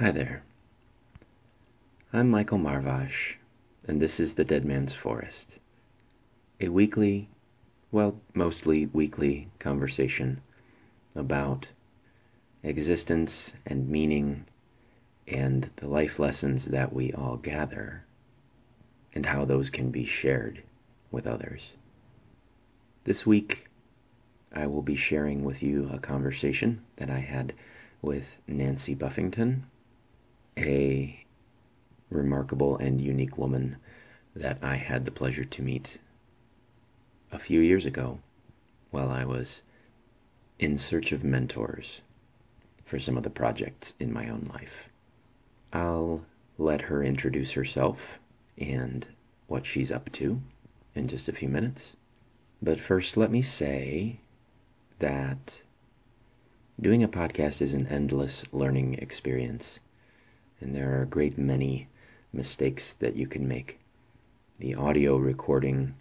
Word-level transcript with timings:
Hi 0.00 0.12
there. 0.12 0.42
I'm 2.10 2.30
Michael 2.30 2.56
Marvash, 2.56 3.34
and 3.86 4.00
this 4.00 4.18
is 4.18 4.32
The 4.32 4.46
Dead 4.46 4.64
Man's 4.64 4.94
Forest, 4.94 5.58
a 6.58 6.70
weekly, 6.70 7.28
well, 7.92 8.18
mostly 8.32 8.86
weekly 8.86 9.48
conversation 9.58 10.40
about 11.14 11.68
existence 12.62 13.52
and 13.66 13.90
meaning 13.90 14.46
and 15.28 15.68
the 15.76 15.86
life 15.86 16.18
lessons 16.18 16.64
that 16.64 16.94
we 16.94 17.12
all 17.12 17.36
gather 17.36 18.02
and 19.14 19.26
how 19.26 19.44
those 19.44 19.68
can 19.68 19.90
be 19.90 20.06
shared 20.06 20.62
with 21.10 21.26
others. 21.26 21.72
This 23.04 23.26
week, 23.26 23.68
I 24.50 24.66
will 24.66 24.80
be 24.80 24.96
sharing 24.96 25.44
with 25.44 25.62
you 25.62 25.90
a 25.92 25.98
conversation 25.98 26.80
that 26.96 27.10
I 27.10 27.18
had 27.18 27.52
with 28.00 28.24
Nancy 28.48 28.94
Buffington, 28.94 29.66
a 30.56 31.24
remarkable 32.10 32.76
and 32.76 33.00
unique 33.00 33.38
woman 33.38 33.76
that 34.34 34.58
I 34.62 34.76
had 34.76 35.04
the 35.04 35.10
pleasure 35.10 35.44
to 35.44 35.62
meet 35.62 35.98
a 37.32 37.38
few 37.38 37.60
years 37.60 37.86
ago 37.86 38.18
while 38.90 39.10
I 39.10 39.24
was 39.24 39.62
in 40.58 40.76
search 40.78 41.12
of 41.12 41.24
mentors 41.24 42.02
for 42.84 42.98
some 42.98 43.16
of 43.16 43.22
the 43.22 43.30
projects 43.30 43.94
in 44.00 44.12
my 44.12 44.28
own 44.28 44.50
life. 44.52 44.88
I'll 45.72 46.24
let 46.58 46.82
her 46.82 47.02
introduce 47.02 47.52
herself 47.52 48.18
and 48.58 49.06
what 49.46 49.64
she's 49.64 49.92
up 49.92 50.10
to 50.12 50.40
in 50.94 51.08
just 51.08 51.28
a 51.28 51.32
few 51.32 51.48
minutes. 51.48 51.96
But 52.60 52.80
first, 52.80 53.16
let 53.16 53.30
me 53.30 53.42
say 53.42 54.18
that 54.98 55.62
doing 56.80 57.02
a 57.02 57.08
podcast 57.08 57.62
is 57.62 57.72
an 57.72 57.86
endless 57.86 58.44
learning 58.52 58.94
experience, 58.94 59.78
and 60.60 60.74
there 60.74 60.96
are 60.96 61.02
a 61.02 61.06
great 61.06 61.38
many 61.38 61.88
mistakes 62.32 62.92
that 62.94 63.16
you 63.16 63.26
can 63.26 63.48
make. 63.48 63.78
The 64.58 64.74
audio 64.74 65.16
recording 65.16 65.94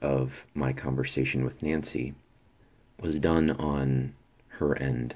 of 0.00 0.46
my 0.54 0.72
conversation 0.72 1.44
with 1.44 1.62
Nancy 1.62 2.14
was 3.00 3.18
done 3.18 3.50
on 3.50 4.14
her 4.48 4.76
end, 4.76 5.14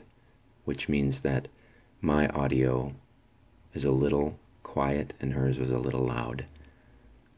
which 0.64 0.88
means 0.88 1.20
that 1.20 1.48
my 2.00 2.26
audio 2.28 2.92
is 3.74 3.84
a 3.84 3.90
little 3.90 4.38
quiet 4.62 5.14
and 5.20 5.32
hers 5.32 5.58
was 5.58 5.70
a 5.70 5.78
little 5.78 6.04
loud. 6.04 6.44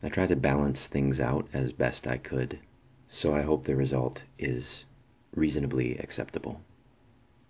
I 0.02 0.08
tried 0.08 0.28
to 0.28 0.36
balance 0.36 0.86
things 0.86 1.20
out 1.20 1.48
as 1.52 1.72
best 1.72 2.06
I 2.06 2.18
could, 2.18 2.58
so 3.08 3.34
I 3.34 3.42
hope 3.42 3.64
the 3.64 3.76
result 3.76 4.22
is 4.38 4.84
reasonably 5.34 5.98
acceptable. 5.98 6.60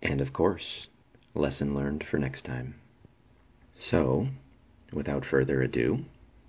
And 0.01 0.21
of 0.21 0.33
course, 0.33 0.87
lesson 1.33 1.75
learned 1.75 2.03
for 2.03 2.17
next 2.17 2.43
time. 2.43 2.75
So, 3.77 4.27
without 4.93 5.25
further 5.25 5.61
ado, 5.61 6.05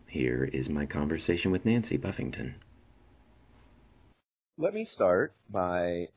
here 0.06 0.44
is 0.44 0.68
my 0.68 0.86
conversation 0.86 1.50
with 1.50 1.64
Nancy 1.64 1.96
Buffington. 1.96 2.54
Let 4.58 4.72
me 4.72 4.84
start 4.84 5.34
by 5.50 6.08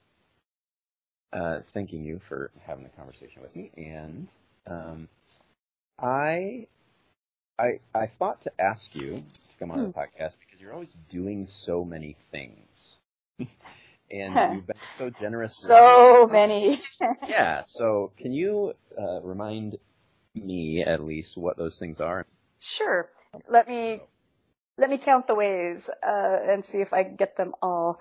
uh, 1.33 1.59
thanking 1.73 2.05
you 2.05 2.19
for 2.19 2.51
having 2.65 2.83
the 2.83 2.89
conversation 2.91 3.41
with 3.41 3.55
me, 3.55 3.71
and 3.75 4.27
um, 4.67 5.09
I, 5.97 6.67
I, 7.57 7.79
I 7.93 8.07
thought 8.07 8.41
to 8.41 8.51
ask 8.59 8.95
you 8.95 9.17
to 9.17 9.57
come 9.59 9.71
on 9.71 9.79
the 9.79 9.85
hmm. 9.85 9.99
podcast 9.99 10.33
because 10.39 10.61
you're 10.61 10.73
always 10.73 10.95
doing 11.09 11.47
so 11.47 11.83
many 11.83 12.15
things. 12.31 12.97
and 14.11 14.55
you've 14.55 14.67
been 14.67 14.75
so 14.97 15.09
generous. 15.09 15.57
So 15.57 16.27
many. 16.31 16.81
yeah. 17.27 17.63
So 17.65 18.11
can 18.17 18.31
you 18.31 18.73
uh, 18.97 19.21
remind 19.21 19.77
me 20.35 20.83
at 20.83 21.03
least 21.03 21.37
what 21.37 21.57
those 21.57 21.77
things 21.77 21.99
are? 21.99 22.25
Sure. 22.59 23.09
Let 23.49 23.67
me 23.67 24.01
let 24.77 24.89
me 24.89 24.97
count 24.97 25.27
the 25.27 25.35
ways 25.35 25.89
uh, 26.03 26.37
and 26.47 26.63
see 26.63 26.79
if 26.79 26.93
I 26.93 27.03
get 27.03 27.35
them 27.35 27.53
all. 27.61 27.99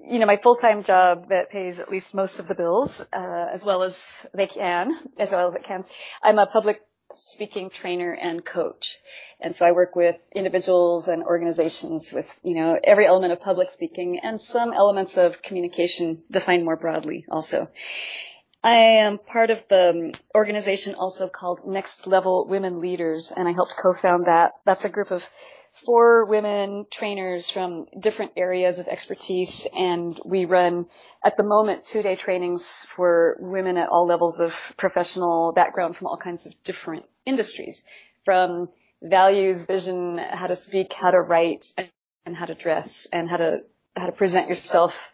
You 0.00 0.20
know, 0.20 0.26
my 0.26 0.36
full-time 0.36 0.84
job 0.84 1.30
that 1.30 1.50
pays 1.50 1.80
at 1.80 1.90
least 1.90 2.14
most 2.14 2.38
of 2.38 2.46
the 2.46 2.54
bills, 2.54 3.04
uh, 3.12 3.48
as 3.52 3.64
well 3.64 3.82
as 3.82 4.26
they 4.32 4.46
can, 4.46 4.94
as 5.18 5.32
well 5.32 5.48
as 5.48 5.56
it 5.56 5.64
can. 5.64 5.82
I'm 6.22 6.38
a 6.38 6.46
public 6.46 6.82
speaking 7.14 7.70
trainer 7.70 8.12
and 8.12 8.44
coach. 8.44 8.98
And 9.40 9.56
so 9.56 9.66
I 9.66 9.72
work 9.72 9.96
with 9.96 10.16
individuals 10.34 11.08
and 11.08 11.22
organizations 11.22 12.12
with, 12.12 12.38
you 12.42 12.54
know, 12.54 12.78
every 12.82 13.06
element 13.06 13.32
of 13.32 13.40
public 13.40 13.70
speaking 13.70 14.20
and 14.22 14.40
some 14.40 14.72
elements 14.72 15.16
of 15.16 15.40
communication 15.42 16.22
defined 16.30 16.64
more 16.64 16.76
broadly 16.76 17.24
also. 17.30 17.68
I 18.62 18.74
am 18.74 19.18
part 19.18 19.50
of 19.50 19.66
the 19.68 19.90
um, 19.90 20.12
organization 20.34 20.94
also 20.96 21.28
called 21.28 21.60
Next 21.66 22.06
Level 22.06 22.46
Women 22.48 22.80
Leaders 22.80 23.32
and 23.34 23.46
I 23.48 23.52
helped 23.52 23.76
co-found 23.80 24.26
that. 24.26 24.54
That's 24.64 24.84
a 24.84 24.90
group 24.90 25.12
of 25.12 25.28
four 25.84 26.24
women 26.24 26.86
trainers 26.90 27.50
from 27.50 27.86
different 27.98 28.32
areas 28.36 28.80
of 28.80 28.88
expertise 28.88 29.68
and 29.72 30.20
we 30.24 30.44
run 30.44 30.86
at 31.24 31.36
the 31.36 31.44
moment 31.44 31.84
two 31.84 32.02
day 32.02 32.16
trainings 32.16 32.84
for 32.88 33.36
women 33.38 33.76
at 33.76 33.88
all 33.88 34.06
levels 34.06 34.40
of 34.40 34.52
professional 34.76 35.52
background 35.52 35.96
from 35.96 36.08
all 36.08 36.16
kinds 36.16 36.46
of 36.46 36.54
different 36.64 37.04
industries 37.24 37.84
from 38.24 38.68
values, 39.00 39.62
vision, 39.62 40.18
how 40.18 40.48
to 40.48 40.56
speak, 40.56 40.92
how 40.92 41.12
to 41.12 41.20
write 41.20 41.72
and 42.26 42.36
how 42.36 42.46
to 42.46 42.54
dress 42.54 43.06
and 43.12 43.30
how 43.30 43.36
to, 43.36 43.58
how 43.96 44.06
to 44.06 44.12
present 44.12 44.48
yourself 44.48 45.12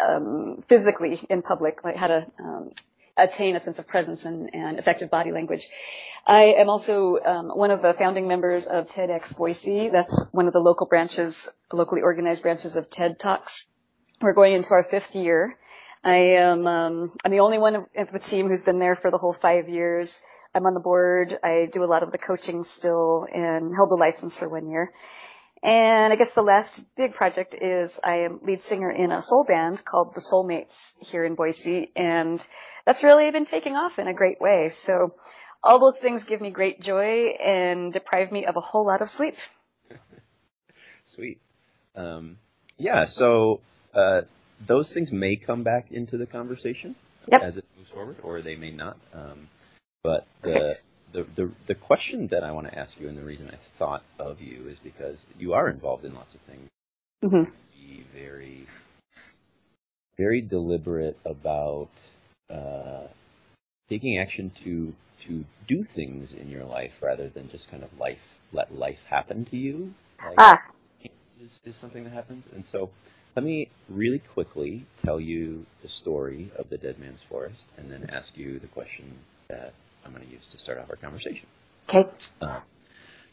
um, 0.00 0.62
physically 0.68 1.20
in 1.28 1.42
public, 1.42 1.84
like 1.84 1.96
how 1.96 2.08
to 2.08 2.26
um, 2.38 2.70
attain 3.16 3.56
a 3.56 3.60
sense 3.60 3.78
of 3.78 3.86
presence 3.86 4.24
and, 4.24 4.50
and 4.54 4.78
effective 4.78 5.10
body 5.10 5.32
language. 5.32 5.68
I 6.26 6.54
am 6.58 6.68
also 6.68 7.18
um, 7.24 7.48
one 7.48 7.70
of 7.70 7.82
the 7.82 7.94
founding 7.94 8.28
members 8.28 8.66
of 8.66 8.88
TEDx 8.88 9.36
Boise. 9.36 9.88
That's 9.90 10.26
one 10.32 10.46
of 10.46 10.52
the 10.52 10.60
local 10.60 10.86
branches, 10.86 11.52
locally 11.72 12.02
organized 12.02 12.42
branches 12.42 12.76
of 12.76 12.90
TED 12.90 13.18
Talks. 13.18 13.66
We're 14.20 14.34
going 14.34 14.54
into 14.54 14.72
our 14.72 14.84
fifth 14.84 15.14
year. 15.14 15.56
I 16.04 16.16
am 16.38 16.66
um, 16.66 17.12
I'm 17.24 17.30
the 17.30 17.40
only 17.40 17.58
one 17.58 17.86
of 17.96 18.12
the 18.12 18.18
team 18.18 18.48
who's 18.48 18.62
been 18.62 18.78
there 18.78 18.96
for 18.96 19.10
the 19.10 19.18
whole 19.18 19.32
five 19.32 19.68
years. 19.68 20.22
I'm 20.54 20.66
on 20.66 20.74
the 20.74 20.80
board. 20.80 21.38
I 21.42 21.68
do 21.70 21.84
a 21.84 21.86
lot 21.86 22.02
of 22.02 22.10
the 22.10 22.18
coaching 22.18 22.64
still 22.64 23.26
and 23.32 23.72
held 23.74 23.90
the 23.90 23.98
license 24.00 24.36
for 24.36 24.48
one 24.48 24.68
year. 24.68 24.92
And 25.62 26.12
I 26.12 26.16
guess 26.16 26.34
the 26.34 26.42
last 26.42 26.82
big 26.96 27.12
project 27.12 27.54
is 27.60 28.00
I 28.02 28.20
am 28.20 28.40
lead 28.42 28.60
singer 28.60 28.90
in 28.90 29.12
a 29.12 29.20
soul 29.20 29.44
band 29.44 29.84
called 29.84 30.14
the 30.14 30.20
Soulmates 30.20 30.94
here 31.00 31.24
in 31.24 31.34
Boise. 31.34 31.92
And 31.94 32.44
that's 32.86 33.02
really 33.02 33.30
been 33.30 33.44
taking 33.44 33.74
off 33.74 33.98
in 33.98 34.08
a 34.08 34.14
great 34.14 34.40
way. 34.40 34.68
So 34.70 35.14
all 35.62 35.78
those 35.78 35.98
things 35.98 36.24
give 36.24 36.40
me 36.40 36.50
great 36.50 36.80
joy 36.80 37.34
and 37.38 37.92
deprive 37.92 38.32
me 38.32 38.46
of 38.46 38.56
a 38.56 38.60
whole 38.60 38.86
lot 38.86 39.02
of 39.02 39.10
sleep. 39.10 39.36
Sweet. 41.06 41.38
Um, 41.94 42.38
yeah, 42.78 43.04
so 43.04 43.60
uh, 43.94 44.22
those 44.66 44.92
things 44.92 45.12
may 45.12 45.36
come 45.36 45.62
back 45.62 45.92
into 45.92 46.16
the 46.16 46.26
conversation 46.26 46.94
yep. 47.30 47.42
as 47.42 47.56
it 47.58 47.64
moves 47.76 47.90
forward, 47.90 48.16
or 48.22 48.40
they 48.40 48.56
may 48.56 48.70
not. 48.70 48.96
Um, 49.12 49.48
but 50.02 50.26
the, 50.42 50.74
the, 51.12 51.26
the 51.34 51.50
the 51.66 51.74
question 51.74 52.28
that 52.28 52.44
I 52.44 52.52
want 52.52 52.68
to 52.68 52.78
ask 52.78 53.00
you, 53.00 53.08
and 53.08 53.16
the 53.16 53.22
reason 53.22 53.50
I 53.52 53.58
thought 53.78 54.02
of 54.18 54.40
you, 54.40 54.68
is 54.68 54.78
because 54.78 55.18
you 55.38 55.54
are 55.54 55.68
involved 55.68 56.04
in 56.04 56.14
lots 56.14 56.34
of 56.34 56.40
things. 56.42 56.68
Mm-hmm. 57.24 57.50
Be 57.74 58.04
very 58.14 58.64
very 60.16 60.40
deliberate 60.40 61.18
about 61.24 61.88
uh, 62.50 63.06
taking 63.88 64.18
action 64.18 64.50
to 64.64 64.94
to 65.22 65.44
do 65.66 65.84
things 65.84 66.32
in 66.32 66.50
your 66.50 66.64
life 66.64 66.94
rather 67.02 67.28
than 67.28 67.50
just 67.50 67.70
kind 67.70 67.82
of 67.82 67.98
life 67.98 68.38
let 68.52 68.74
life 68.74 69.02
happen 69.08 69.44
to 69.46 69.56
you. 69.56 69.94
Like, 70.22 70.34
ah. 70.38 70.62
Is, 71.42 71.58
is 71.64 71.76
something 71.76 72.04
that 72.04 72.12
happens, 72.12 72.44
and 72.54 72.66
so 72.66 72.90
let 73.34 73.44
me 73.44 73.68
really 73.88 74.18
quickly 74.18 74.84
tell 75.02 75.18
you 75.18 75.64
the 75.80 75.88
story 75.88 76.50
of 76.56 76.68
the 76.68 76.76
Dead 76.76 76.98
Man's 76.98 77.22
Forest, 77.22 77.64
and 77.78 77.90
then 77.90 78.10
ask 78.12 78.36
you 78.36 78.58
the 78.58 78.66
question 78.66 79.10
that 79.48 79.72
I'm 80.04 80.12
going 80.12 80.24
to 80.24 80.32
use 80.32 80.46
to 80.48 80.58
start 80.58 80.78
off 80.78 80.90
our 80.90 80.96
conversation. 80.96 81.46
Okay. 81.92 82.08
Uh, 82.40 82.60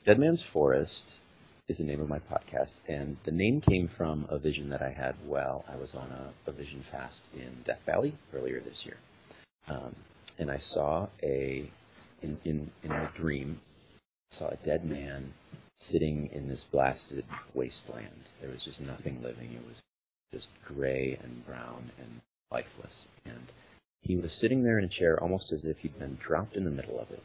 Dead 0.06 0.19
Man's 0.19 0.42
Forest 0.42 1.19
is 1.68 1.78
the 1.78 1.84
name 1.84 2.00
of 2.00 2.08
my 2.08 2.19
podcast, 2.19 2.74
and 2.88 3.18
the 3.24 3.31
name 3.31 3.60
came 3.62 3.88
from 3.88 4.25
a 4.30 4.38
vision 4.38 4.69
that 4.69 4.81
I 4.81 4.90
had 4.90 5.16
while 5.25 5.66
I 5.72 5.75
was 5.75 5.94
on 5.96 6.10
a, 6.10 6.50
a 6.50 6.54
vision 6.54 6.81
fast 6.81 7.22
in 7.36 7.50
Death 7.66 7.81
Valley 7.86 8.14
earlier 8.34 8.60
this 8.62 8.86
year. 8.86 8.98
Um, 9.68 9.94
and 10.40 10.50
I 10.50 10.58
saw 10.58 11.08
a 11.22 11.69
in, 12.22 12.38
in 12.46 12.72
in 12.84 12.90
my 12.90 13.06
dream, 13.16 13.60
I 14.31 14.36
saw 14.36 14.48
a 14.48 14.56
dead 14.58 14.86
man 14.86 15.34
sitting 15.78 16.30
in 16.31 16.48
this 16.48 16.64
blasted 16.64 17.25
wasteland. 17.54 18.08
There 18.42 18.50
was 18.50 18.64
just 18.64 18.81
nothing 18.81 19.22
living. 19.22 19.52
It 19.54 19.68
was 19.68 19.78
just 20.34 20.50
gray 20.66 21.18
and 21.22 21.46
brown 21.46 21.92
and 22.00 22.22
lifeless. 22.52 23.06
He 24.07 24.15
was 24.15 24.31
sitting 24.31 24.63
there 24.63 24.80
in 24.80 24.86
a 24.86 24.89
chair 24.89 25.21
almost 25.21 25.51
as 25.51 25.65
if 25.65 25.80
he'd 25.80 26.00
been 26.00 26.15
dropped 26.15 26.56
in 26.56 26.63
the 26.63 26.71
middle 26.71 26.98
of 26.98 27.12
it. 27.12 27.24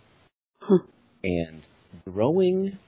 Hmm. 0.60 0.86
And 1.22 1.62
growing 2.04 2.78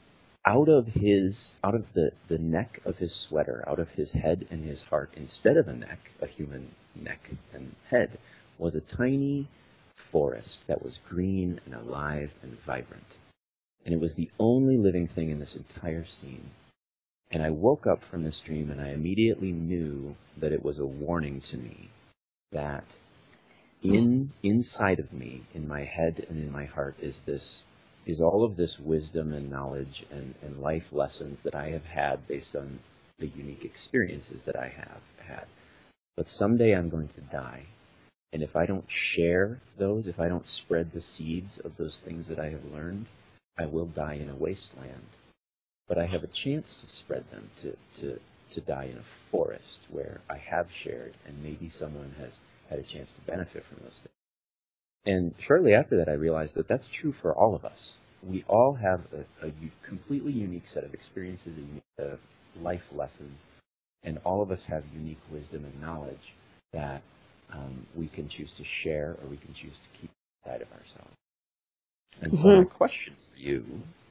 out 0.44 0.68
of 0.68 0.88
his 0.88 1.54
out 1.62 1.76
of 1.76 1.92
the, 1.92 2.12
the 2.26 2.38
neck 2.38 2.80
of 2.84 2.98
his 2.98 3.14
sweater, 3.14 3.64
out 3.68 3.78
of 3.78 3.90
his 3.90 4.12
head 4.12 4.46
and 4.50 4.64
his 4.64 4.82
heart, 4.82 5.10
instead 5.16 5.56
of 5.56 5.68
a 5.68 5.72
neck, 5.72 6.10
a 6.20 6.26
human 6.26 6.72
neck 6.96 7.30
and 7.52 7.74
head, 7.88 8.18
was 8.58 8.74
a 8.74 8.80
tiny 8.80 9.46
forest 9.94 10.66
that 10.66 10.82
was 10.82 10.98
green 11.08 11.60
and 11.64 11.74
alive 11.74 12.32
and 12.42 12.60
vibrant. 12.62 13.16
And 13.84 13.94
it 13.94 14.00
was 14.00 14.16
the 14.16 14.30
only 14.40 14.76
living 14.76 15.06
thing 15.06 15.30
in 15.30 15.38
this 15.38 15.54
entire 15.54 16.04
scene. 16.04 16.50
And 17.30 17.42
I 17.42 17.50
woke 17.50 17.86
up 17.86 18.02
from 18.02 18.24
this 18.24 18.40
dream 18.40 18.70
and 18.70 18.80
I 18.80 18.88
immediately 18.88 19.52
knew 19.52 20.16
that 20.38 20.52
it 20.52 20.64
was 20.64 20.78
a 20.78 20.86
warning 20.86 21.40
to 21.42 21.56
me 21.56 21.90
that 22.52 22.84
in 23.84 24.32
inside 24.42 24.98
of 24.98 25.12
me, 25.12 25.42
in 25.52 25.68
my 25.68 25.84
head 25.84 26.26
and 26.30 26.42
in 26.42 26.50
my 26.50 26.64
heart, 26.64 26.96
is 27.00 27.20
this 27.20 27.62
is 28.06 28.20
all 28.20 28.44
of 28.44 28.56
this 28.56 28.78
wisdom 28.78 29.32
and 29.32 29.50
knowledge 29.50 30.04
and, 30.10 30.34
and 30.42 30.60
life 30.60 30.92
lessons 30.92 31.42
that 31.42 31.54
I 31.54 31.70
have 31.70 31.84
had 31.84 32.26
based 32.26 32.56
on 32.56 32.78
the 33.18 33.28
unique 33.28 33.64
experiences 33.64 34.44
that 34.44 34.56
I 34.56 34.68
have 34.68 35.00
had. 35.18 35.46
But 36.16 36.28
someday 36.28 36.72
I'm 36.72 36.88
going 36.88 37.08
to 37.08 37.20
die. 37.20 37.64
And 38.32 38.42
if 38.42 38.56
I 38.56 38.66
don't 38.66 38.90
share 38.90 39.58
those, 39.78 40.06
if 40.06 40.18
I 40.18 40.28
don't 40.28 40.48
spread 40.48 40.92
the 40.92 41.00
seeds 41.00 41.58
of 41.58 41.76
those 41.76 41.98
things 41.98 42.28
that 42.28 42.38
I 42.38 42.50
have 42.50 42.72
learned, 42.72 43.06
I 43.58 43.66
will 43.66 43.86
die 43.86 44.14
in 44.14 44.28
a 44.28 44.34
wasteland. 44.34 45.06
But 45.88 45.98
I 45.98 46.06
have 46.06 46.24
a 46.24 46.28
chance 46.28 46.80
to 46.80 46.88
spread 46.88 47.30
them, 47.30 47.48
to, 47.60 47.76
to, 48.00 48.20
to 48.52 48.60
die 48.60 48.88
in 48.90 48.98
a 48.98 49.30
forest 49.30 49.80
where 49.90 50.20
I 50.28 50.38
have 50.38 50.72
shared 50.72 51.14
and 51.26 51.42
maybe 51.42 51.68
someone 51.68 52.14
has 52.18 52.38
had 52.70 52.78
a 52.78 52.82
chance 52.82 53.12
to 53.12 53.20
benefit 53.22 53.64
from 53.64 53.78
those 53.82 53.92
things. 53.92 54.08
And 55.06 55.34
shortly 55.38 55.74
after 55.74 55.98
that, 55.98 56.08
I 56.08 56.14
realized 56.14 56.54
that 56.54 56.68
that's 56.68 56.88
true 56.88 57.12
for 57.12 57.34
all 57.34 57.54
of 57.54 57.64
us. 57.64 57.92
We 58.26 58.44
all 58.48 58.74
have 58.74 59.02
a, 59.12 59.46
a 59.46 59.52
completely 59.82 60.32
unique 60.32 60.66
set 60.66 60.84
of 60.84 60.94
experiences, 60.94 61.56
and 61.56 61.68
unique 61.68 61.82
set 61.98 62.18
life 62.62 62.88
lessons, 62.92 63.38
and 64.02 64.18
all 64.24 64.40
of 64.42 64.50
us 64.50 64.62
have 64.64 64.84
unique 64.94 65.20
wisdom 65.30 65.64
and 65.64 65.80
knowledge 65.80 66.32
that 66.72 67.02
um, 67.52 67.86
we 67.94 68.06
can 68.08 68.28
choose 68.28 68.52
to 68.52 68.64
share 68.64 69.16
or 69.22 69.28
we 69.28 69.36
can 69.36 69.52
choose 69.54 69.72
to 69.74 70.00
keep 70.00 70.10
inside 70.44 70.62
of 70.62 70.68
ourselves. 70.72 71.14
And 72.20 72.38
so 72.38 72.44
mm-hmm. 72.44 72.58
my 72.62 72.64
question 72.64 73.14
for 73.14 73.38
you 73.38 73.64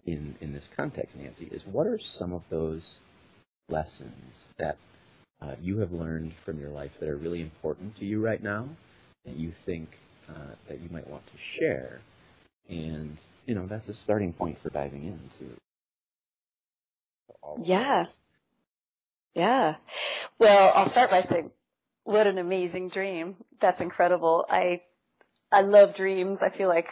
in, 0.05 0.35
in 0.41 0.53
this 0.53 0.69
context, 0.75 1.17
Nancy, 1.17 1.47
is 1.51 1.63
what 1.65 1.87
are 1.87 1.99
some 1.99 2.33
of 2.33 2.43
those 2.49 2.97
lessons 3.69 4.35
that 4.57 4.77
uh, 5.43 5.55
you 5.61 5.79
have 5.79 5.91
learned 5.91 6.33
from 6.45 6.59
your 6.59 6.69
life 6.69 6.97
that 6.99 7.09
are 7.09 7.17
really 7.17 7.41
important 7.41 7.97
to 7.97 8.05
you 8.05 8.23
right 8.23 8.41
now 8.41 8.67
that 9.25 9.35
you 9.35 9.51
think 9.65 9.97
uh, 10.29 10.55
that 10.67 10.79
you 10.79 10.89
might 10.91 11.07
want 11.07 11.25
to 11.27 11.37
share? 11.37 11.99
And, 12.69 13.17
you 13.45 13.55
know, 13.55 13.67
that's 13.67 13.89
a 13.89 13.93
starting 13.93 14.33
point 14.33 14.57
for 14.57 14.69
diving 14.69 15.03
into. 15.03 15.55
yeah. 17.63 18.07
Yeah. 19.35 19.75
Well, 20.39 20.71
I'll 20.75 20.85
start 20.89 21.09
by 21.09 21.21
saying, 21.21 21.51
what 22.03 22.27
an 22.27 22.37
amazing 22.37 22.89
dream. 22.89 23.37
That's 23.59 23.81
incredible. 23.81 24.45
I, 24.49 24.81
I 25.51 25.61
love 25.61 25.95
dreams. 25.95 26.43
I 26.43 26.49
feel 26.49 26.69
like 26.69 26.89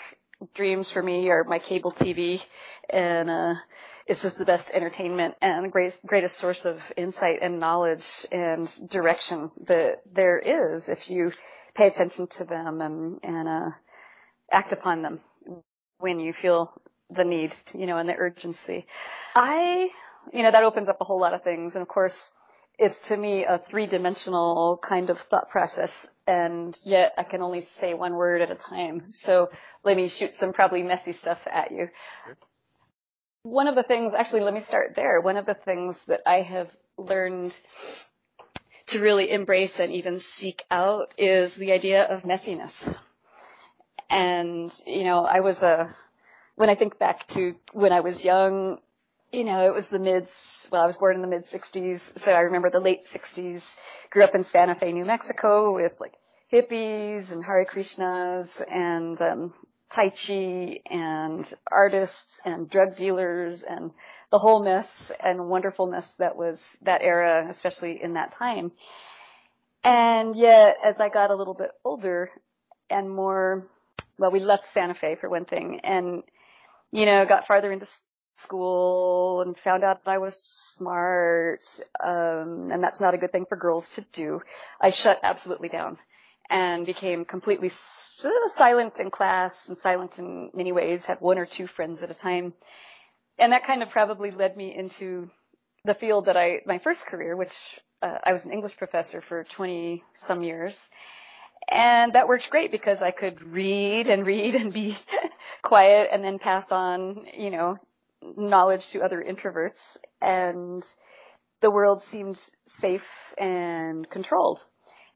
dreams 0.54 0.90
for 0.90 1.02
me 1.02 1.30
are 1.30 1.44
my 1.44 1.60
cable 1.60 1.92
TV 1.92 2.42
and, 2.90 3.30
uh, 3.30 3.56
it's 4.12 4.24
just 4.24 4.38
the 4.38 4.44
best 4.46 4.72
entertainment 4.72 5.36
and 5.42 5.72
greatest, 5.72 6.06
greatest 6.06 6.36
source 6.36 6.66
of 6.66 6.92
insight 6.98 7.40
and 7.42 7.62
knowledge 7.62 8.26
and 8.30 8.68
direction 8.90 9.50
that 9.68 10.02
there 10.12 10.38
is 10.38 10.90
if 10.90 11.10
you 11.10 11.32
pay 11.76 11.88
attention 11.88 12.28
to 12.28 12.44
them 12.44 12.82
and, 12.82 13.22
and, 13.24 13.48
uh, 13.48 13.70
act 14.52 14.74
upon 14.74 15.02
them 15.02 15.22
when 16.00 16.20
you 16.20 16.34
feel 16.34 16.74
the 17.10 17.24
need, 17.24 17.56
you 17.74 17.86
know, 17.86 17.98
and 17.98 18.10
the 18.10 18.14
urgency. 18.14 18.86
I, 19.34 19.88
you 20.34 20.44
know, 20.44 20.52
that 20.52 20.64
opens 20.66 20.90
up 20.90 20.98
a 21.00 21.06
whole 21.06 21.22
lot 21.22 21.34
of 21.34 21.44
things. 21.44 21.76
And 21.78 21.82
of 21.82 21.88
course, 21.88 22.34
it's 22.78 23.08
to 23.08 23.16
me 23.16 23.46
a 23.46 23.60
three 23.60 23.86
dimensional 23.86 24.78
kind 24.84 25.10
of 25.10 25.20
thought 25.20 25.50
process 25.50 26.06
and 26.28 26.78
yet 26.84 27.14
I 27.18 27.24
can 27.24 27.42
only 27.42 27.62
say 27.62 27.94
one 27.94 28.16
word 28.16 28.42
at 28.42 28.52
a 28.52 28.56
time. 28.56 29.10
So 29.10 29.52
let 29.86 29.96
me 29.96 30.10
shoot 30.10 30.36
some 30.36 30.52
probably 30.52 30.84
messy 30.84 31.14
stuff 31.14 31.48
at 31.50 31.72
you. 31.72 31.88
One 33.44 33.68
of 33.68 33.76
the 33.76 33.84
things, 33.84 34.14
actually, 34.14 34.42
let 34.42 34.54
me 34.54 34.60
start 34.60 34.94
there. 34.96 35.20
One 35.20 35.38
of 35.38 35.46
the 35.46 35.56
things 35.56 36.06
that 36.06 36.22
I 36.28 36.42
have 36.42 36.70
learned 36.98 37.60
to 38.88 39.00
really 39.00 39.32
embrace 39.32 39.80
and 39.80 39.92
even 39.94 40.20
seek 40.20 40.64
out 40.70 41.16
is 41.18 41.56
the 41.56 41.72
idea 41.72 42.04
of 42.04 42.24
messiness. 42.24 42.96
And, 44.10 44.72
you 44.86 45.06
know, 45.06 45.26
I 45.26 45.40
was 45.40 45.64
a, 45.64 45.90
when 46.56 46.70
I 46.70 46.76
think 46.76 47.00
back 47.00 47.26
to 47.30 47.56
when 47.74 47.92
I 47.92 48.02
was 48.02 48.24
young, 48.24 48.80
you 49.32 49.44
know, 49.44 49.66
it 49.66 49.74
was 49.74 49.88
the 49.88 50.00
mid, 50.00 50.28
well, 50.72 50.84
I 50.84 50.86
was 50.86 50.98
born 50.98 51.16
in 51.16 51.22
the 51.22 51.28
mid 51.28 51.42
60s, 51.42 52.20
so 52.20 52.34
I 52.34 52.42
remember 52.42 52.70
the 52.70 52.80
late 52.80 53.06
60s. 53.06 53.74
Grew 54.10 54.24
up 54.24 54.36
in 54.36 54.44
Santa 54.44 54.76
Fe, 54.76 54.92
New 54.92 55.06
Mexico 55.06 55.74
with 55.74 55.94
like 56.00 56.14
hippies 56.52 57.32
and 57.32 57.44
Hare 57.44 57.66
Krishnas 57.66 58.62
and 58.70 59.20
um, 59.22 59.54
Tai 59.92 60.10
Chi 60.10 60.80
and 60.90 61.54
artists 61.70 62.42
and 62.46 62.70
drug 62.70 62.96
dealers 62.96 63.64
and 63.64 63.92
the 64.32 64.38
whole 64.38 64.64
mess 64.64 65.12
and 65.20 65.50
wonderfulness 65.50 66.14
that 66.14 66.38
was 66.38 66.76
that 66.84 67.02
era, 67.02 67.46
especially 67.50 68.02
in 68.02 68.14
that 68.14 68.32
time. 68.32 68.72
And 69.84 70.36
yet, 70.36 70.78
as 70.84 71.02
I 71.02 71.10
got 71.10 71.32
a 71.32 71.36
little 71.36 71.54
bit 71.54 71.72
older 71.84 72.32
and 72.90 73.10
more, 73.10 73.66
well, 74.18 74.32
we 74.32 74.40
left 74.40 74.66
Santa 74.66 74.94
Fe 74.94 75.16
for 75.16 75.30
one 75.30 75.46
thing 75.46 75.82
and, 75.84 76.24
you 76.92 77.06
know, 77.06 77.26
got 77.26 77.48
farther 77.48 77.72
into 77.72 77.88
school 78.38 79.42
and 79.42 79.58
found 79.58 79.84
out 79.84 80.06
that 80.06 80.12
I 80.12 80.18
was 80.20 80.42
smart, 80.42 81.62
um, 82.00 82.70
and 82.72 82.82
that's 82.82 83.02
not 83.02 83.14
a 83.14 83.18
good 83.18 83.32
thing 83.32 83.46
for 83.46 83.58
girls 83.58 83.90
to 83.90 84.06
do. 84.14 84.42
I 84.80 84.92
shut 84.92 85.20
absolutely 85.24 85.70
down 85.70 85.98
and 86.52 86.86
became 86.86 87.24
completely 87.24 87.72
silent 88.50 89.00
in 89.00 89.10
class 89.10 89.70
and 89.70 89.78
silent 89.78 90.20
in 90.20 90.52
many 90.54 90.74
ways, 90.74 91.06
had 91.06 91.22
one 91.22 91.38
or 91.38 91.46
two 91.46 91.66
friends 91.66 92.04
at 92.04 92.12
a 92.12 92.14
time. 92.14 92.54
And 93.40 93.54
that 93.54 93.64
kind 93.64 93.82
of 93.82 93.90
probably 93.90 94.32
led 94.32 94.58
me 94.58 94.76
into 94.76 95.32
the 95.86 95.96
field 95.96 96.26
that 96.26 96.36
I, 96.36 96.60
my 96.66 96.78
first 96.80 97.08
career, 97.08 97.38
which 97.38 97.56
uh, 98.02 98.18
I 98.22 98.34
was 98.34 98.46
an 98.46 98.52
English 98.52 98.76
professor 98.76 99.22
for 99.22 99.46
20 99.46 100.04
some 100.14 100.44
years. 100.44 100.90
And 101.70 102.14
that 102.14 102.28
worked 102.28 102.50
great 102.50 102.70
because 102.70 103.02
I 103.02 103.12
could 103.12 103.42
read 103.42 104.10
and 104.10 104.26
read 104.26 104.54
and 104.56 104.74
be 104.74 104.98
quiet 105.62 106.10
and 106.12 106.22
then 106.22 106.38
pass 106.38 106.70
on, 106.70 107.28
you 107.34 107.50
know, 107.50 107.78
knowledge 108.36 108.90
to 108.90 109.02
other 109.02 109.24
introverts 109.24 109.98
and 110.22 110.84
the 111.62 111.72
world 111.72 112.02
seemed 112.02 112.38
safe 112.66 113.10
and 113.38 114.10
controlled. 114.10 114.66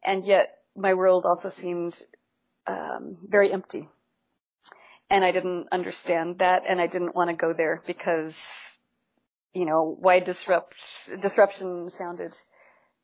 And 0.03 0.25
yet 0.25 0.55
my 0.75 0.93
world 0.93 1.25
also 1.25 1.49
seemed 1.49 1.99
um, 2.67 3.17
very 3.27 3.51
empty. 3.51 3.87
And 5.09 5.23
I 5.23 5.31
didn't 5.31 5.67
understand 5.71 6.39
that 6.39 6.63
and 6.67 6.81
I 6.81 6.87
didn't 6.87 7.15
want 7.15 7.29
to 7.29 7.35
go 7.35 7.53
there 7.53 7.81
because, 7.85 8.35
you 9.53 9.65
know, 9.65 9.95
why 9.99 10.19
disrupt, 10.19 10.75
disruption 11.21 11.89
sounded 11.89 12.35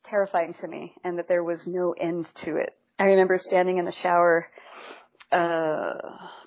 terrifying 0.02 0.52
to 0.54 0.68
me 0.68 0.94
and 1.04 1.18
that 1.18 1.28
there 1.28 1.44
was 1.44 1.66
no 1.66 1.92
end 1.92 2.26
to 2.34 2.56
it. 2.56 2.76
I 2.98 3.06
remember 3.06 3.38
standing 3.38 3.78
in 3.78 3.84
the 3.84 3.92
shower, 3.92 4.48
uh, 5.30 5.94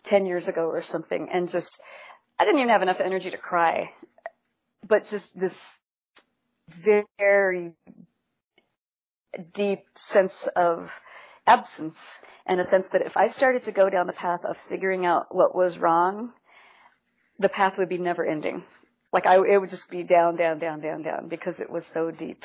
10 0.03 0.25
years 0.25 0.48
ago 0.48 0.67
or 0.67 0.82
something 0.82 1.29
and 1.32 1.50
just 1.50 1.82
I 2.38 2.44
didn't 2.44 2.60
even 2.60 2.70
have 2.70 2.82
enough 2.82 3.00
energy 3.00 3.32
to 3.32 3.38
cry, 3.38 3.91
but 4.86 5.05
just 5.05 5.39
this 5.39 5.79
very 6.70 7.74
deep 9.54 9.86
sense 9.96 10.48
of 10.48 10.94
absence 11.48 12.22
and 12.46 12.60
a 12.60 12.65
sense 12.65 12.88
that 12.89 13.01
if 13.01 13.18
I 13.18 13.27
started 13.27 13.63
to 13.65 13.72
go 13.72 13.89
down 13.89 14.08
the 14.08 14.13
path 14.13 14.46
of 14.46 14.58
figuring 14.58 15.06
out 15.06 15.34
what 15.34 15.56
was 15.56 15.77
wrong, 15.77 16.34
the 17.39 17.50
path 17.50 17.77
would 17.77 17.89
be 17.89 17.98
never 17.98 18.25
ending. 18.25 18.63
Like 19.12 19.25
I, 19.25 19.36
it 19.36 19.58
would 19.60 19.70
just 19.70 19.89
be 19.89 20.04
down, 20.04 20.36
down, 20.36 20.60
down, 20.60 20.82
down, 20.82 21.01
down 21.04 21.27
because 21.27 21.60
it 21.60 21.70
was 21.70 21.86
so 21.86 22.12
deep. 22.12 22.44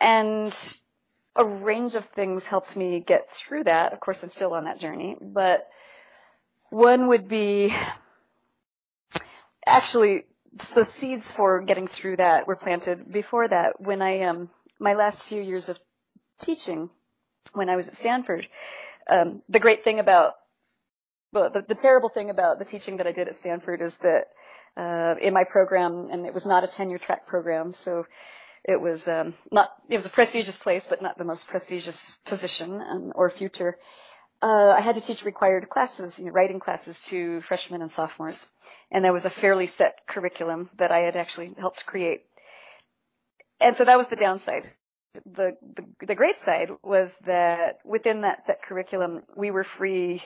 And 0.00 0.54
a 1.36 1.44
range 1.44 1.94
of 1.94 2.04
things 2.04 2.46
helped 2.46 2.76
me 2.76 3.00
get 3.00 3.30
through 3.32 3.64
that. 3.64 3.92
Of 3.92 4.00
course, 4.00 4.22
I'm 4.22 4.28
still 4.28 4.54
on 4.54 4.64
that 4.64 4.80
journey, 4.80 5.16
but 5.20 5.68
one 6.70 7.08
would 7.08 7.28
be 7.28 7.74
actually 9.66 10.24
the 10.74 10.84
seeds 10.84 11.30
for 11.30 11.60
getting 11.60 11.86
through 11.86 12.16
that 12.16 12.46
were 12.46 12.56
planted 12.56 13.12
before 13.12 13.46
that 13.48 13.80
when 13.80 14.02
I 14.02 14.22
um 14.22 14.50
my 14.78 14.94
last 14.94 15.22
few 15.22 15.42
years 15.42 15.68
of 15.68 15.78
teaching 16.40 16.90
when 17.52 17.68
I 17.68 17.76
was 17.76 17.88
at 17.88 17.96
Stanford. 17.96 18.46
Um, 19.08 19.42
the 19.48 19.60
great 19.60 19.84
thing 19.84 19.98
about 19.98 20.34
well, 21.32 21.50
the, 21.50 21.62
the 21.62 21.74
terrible 21.74 22.08
thing 22.08 22.30
about 22.30 22.58
the 22.58 22.64
teaching 22.64 22.96
that 22.98 23.06
I 23.06 23.12
did 23.12 23.28
at 23.28 23.34
Stanford 23.34 23.82
is 23.82 23.98
that 23.98 24.28
uh, 24.76 25.16
in 25.20 25.34
my 25.34 25.44
program, 25.44 26.08
and 26.10 26.26
it 26.26 26.32
was 26.32 26.46
not 26.46 26.64
a 26.64 26.66
tenure 26.66 26.98
track 26.98 27.26
program, 27.26 27.72
so 27.72 28.06
it 28.64 28.80
was 28.80 29.08
um, 29.08 29.34
not 29.50 29.70
it 29.88 29.96
was 29.96 30.06
a 30.06 30.10
prestigious 30.10 30.56
place, 30.56 30.86
but 30.88 31.02
not 31.02 31.18
the 31.18 31.24
most 31.24 31.48
prestigious 31.48 32.18
position 32.24 32.80
um, 32.80 33.12
or 33.14 33.28
future. 33.28 33.76
Uh, 34.40 34.70
I 34.76 34.80
had 34.80 34.94
to 34.94 35.00
teach 35.00 35.24
required 35.24 35.68
classes, 35.68 36.18
you 36.18 36.26
know, 36.26 36.32
writing 36.32 36.60
classes 36.60 37.00
to 37.08 37.40
freshmen 37.42 37.82
and 37.82 37.90
sophomores 37.90 38.46
and 38.90 39.04
there 39.04 39.12
was 39.12 39.24
a 39.24 39.30
fairly 39.30 39.66
set 39.66 40.06
curriculum 40.06 40.70
that 40.78 40.90
I 40.90 41.00
had 41.00 41.16
actually 41.16 41.52
helped 41.58 41.84
create. 41.86 42.24
And 43.60 43.76
so 43.76 43.84
that 43.84 43.98
was 43.98 44.08
the 44.08 44.16
downside. 44.16 44.64
The, 45.24 45.56
the, 45.74 46.06
the 46.06 46.14
great 46.14 46.38
side 46.38 46.70
was 46.82 47.14
that 47.26 47.78
within 47.84 48.20
that 48.22 48.42
set 48.42 48.62
curriculum, 48.62 49.22
we 49.36 49.50
were 49.50 49.64
free 49.64 50.22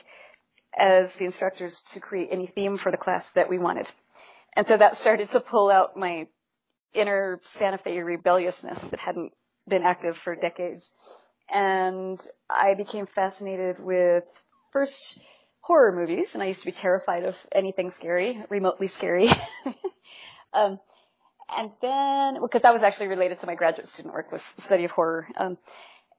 as 0.77 1.13
the 1.15 1.25
instructors 1.25 1.81
to 1.93 1.99
create 1.99 2.29
any 2.31 2.47
theme 2.47 2.77
for 2.77 2.91
the 2.91 2.97
class 2.97 3.31
that 3.31 3.49
we 3.49 3.57
wanted. 3.57 3.87
And 4.55 4.67
so 4.67 4.77
that 4.77 4.95
started 4.95 5.29
to 5.29 5.39
pull 5.39 5.69
out 5.69 5.97
my 5.97 6.27
inner 6.93 7.39
Santa 7.43 7.77
Fe 7.77 7.99
rebelliousness 7.99 8.79
that 8.79 8.99
hadn't 8.99 9.33
been 9.67 9.83
active 9.83 10.17
for 10.17 10.35
decades. 10.35 10.93
And 11.51 12.19
I 12.49 12.75
became 12.75 13.05
fascinated 13.07 13.79
with 13.79 14.23
first 14.71 15.19
horror 15.61 15.91
movies, 15.91 16.33
and 16.33 16.43
I 16.43 16.47
used 16.47 16.61
to 16.61 16.65
be 16.65 16.71
terrified 16.71 17.23
of 17.23 17.37
anything 17.51 17.91
scary, 17.91 18.43
remotely 18.49 18.87
scary. 18.87 19.29
um, 20.53 20.79
and 21.57 21.71
then, 21.81 22.41
because 22.41 22.61
that 22.63 22.73
was 22.73 22.83
actually 22.83 23.07
related 23.07 23.39
to 23.39 23.47
my 23.47 23.55
graduate 23.55 23.87
student 23.87 24.13
work, 24.13 24.31
was 24.31 24.53
the 24.53 24.61
study 24.61 24.85
of 24.85 24.91
horror. 24.91 25.27
Um, 25.37 25.57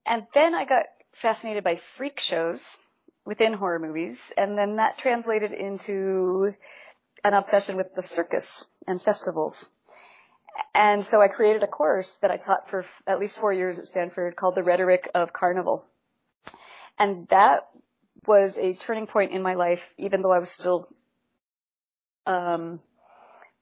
and 0.07 0.27
then 0.35 0.55
I 0.55 0.65
got 0.65 0.87
fascinated 1.13 1.65
by 1.65 1.81
freak 1.97 2.21
shows 2.21 2.79
within 3.25 3.55
horror 3.55 3.79
movies, 3.79 4.33
and 4.37 4.57
then 4.59 4.77
that 4.77 4.99
translated 4.99 5.53
into 5.53 6.55
an 7.25 7.35
obsession 7.35 7.77
with 7.77 7.95
the 7.95 8.03
circus 8.03 8.69
and 8.87 9.01
festivals. 9.01 9.71
And 10.75 11.05
so 11.05 11.21
I 11.21 11.29
created 11.29 11.63
a 11.63 11.67
course 11.67 12.17
that 12.19 12.31
I 12.31 12.37
taught 12.37 12.69
for 12.69 12.85
at 13.07 13.19
least 13.19 13.39
four 13.39 13.53
years 13.53 13.79
at 13.79 13.87
Stanford 13.87 14.37
called 14.37 14.55
The 14.55 14.63
Rhetoric 14.63 15.11
of 15.15 15.33
Carnival. 15.33 15.85
And 16.99 17.27
that 17.29 17.69
was 18.27 18.59
a 18.59 18.75
turning 18.75 19.07
point 19.07 19.33
in 19.33 19.43
my 19.43 19.55
life, 19.55 19.95
even 19.99 20.23
though 20.23 20.33
I 20.33 20.39
was 20.39 20.51
still 20.51 20.89
um, 22.27 22.81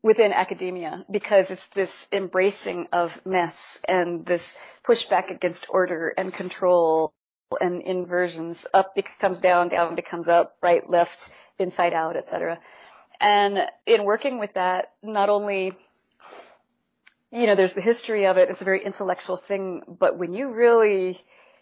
within 0.02 0.32
academia, 0.32 1.04
because 1.10 1.50
it's 1.50 1.66
this 1.68 2.08
embracing 2.12 2.88
of 2.92 3.24
mess 3.24 3.80
and 3.88 4.26
this 4.26 4.56
pushback 4.84 5.30
against 5.30 5.66
order 5.70 6.12
and 6.16 6.32
control 6.34 7.14
and 7.60 7.82
inversions. 7.82 8.66
Up 8.74 8.94
becomes 8.94 9.38
down, 9.38 9.68
down 9.68 9.94
becomes 9.94 10.28
up, 10.28 10.56
right, 10.62 10.88
left, 10.88 11.30
inside 11.58 11.92
out, 11.92 12.16
etc. 12.16 12.58
And 13.20 13.58
in 13.86 14.04
working 14.04 14.38
with 14.38 14.54
that, 14.54 14.92
not 15.02 15.28
only 15.28 15.72
you 17.32 17.46
know, 17.46 17.54
there's 17.54 17.72
the 17.72 17.80
history 17.80 18.26
of 18.26 18.36
it. 18.36 18.50
It's 18.50 18.60
a 18.60 18.64
very 18.64 18.84
intellectual 18.84 19.38
thing, 19.38 19.82
but 19.88 20.18
when 20.18 20.34
you 20.34 20.52
really 20.52 21.18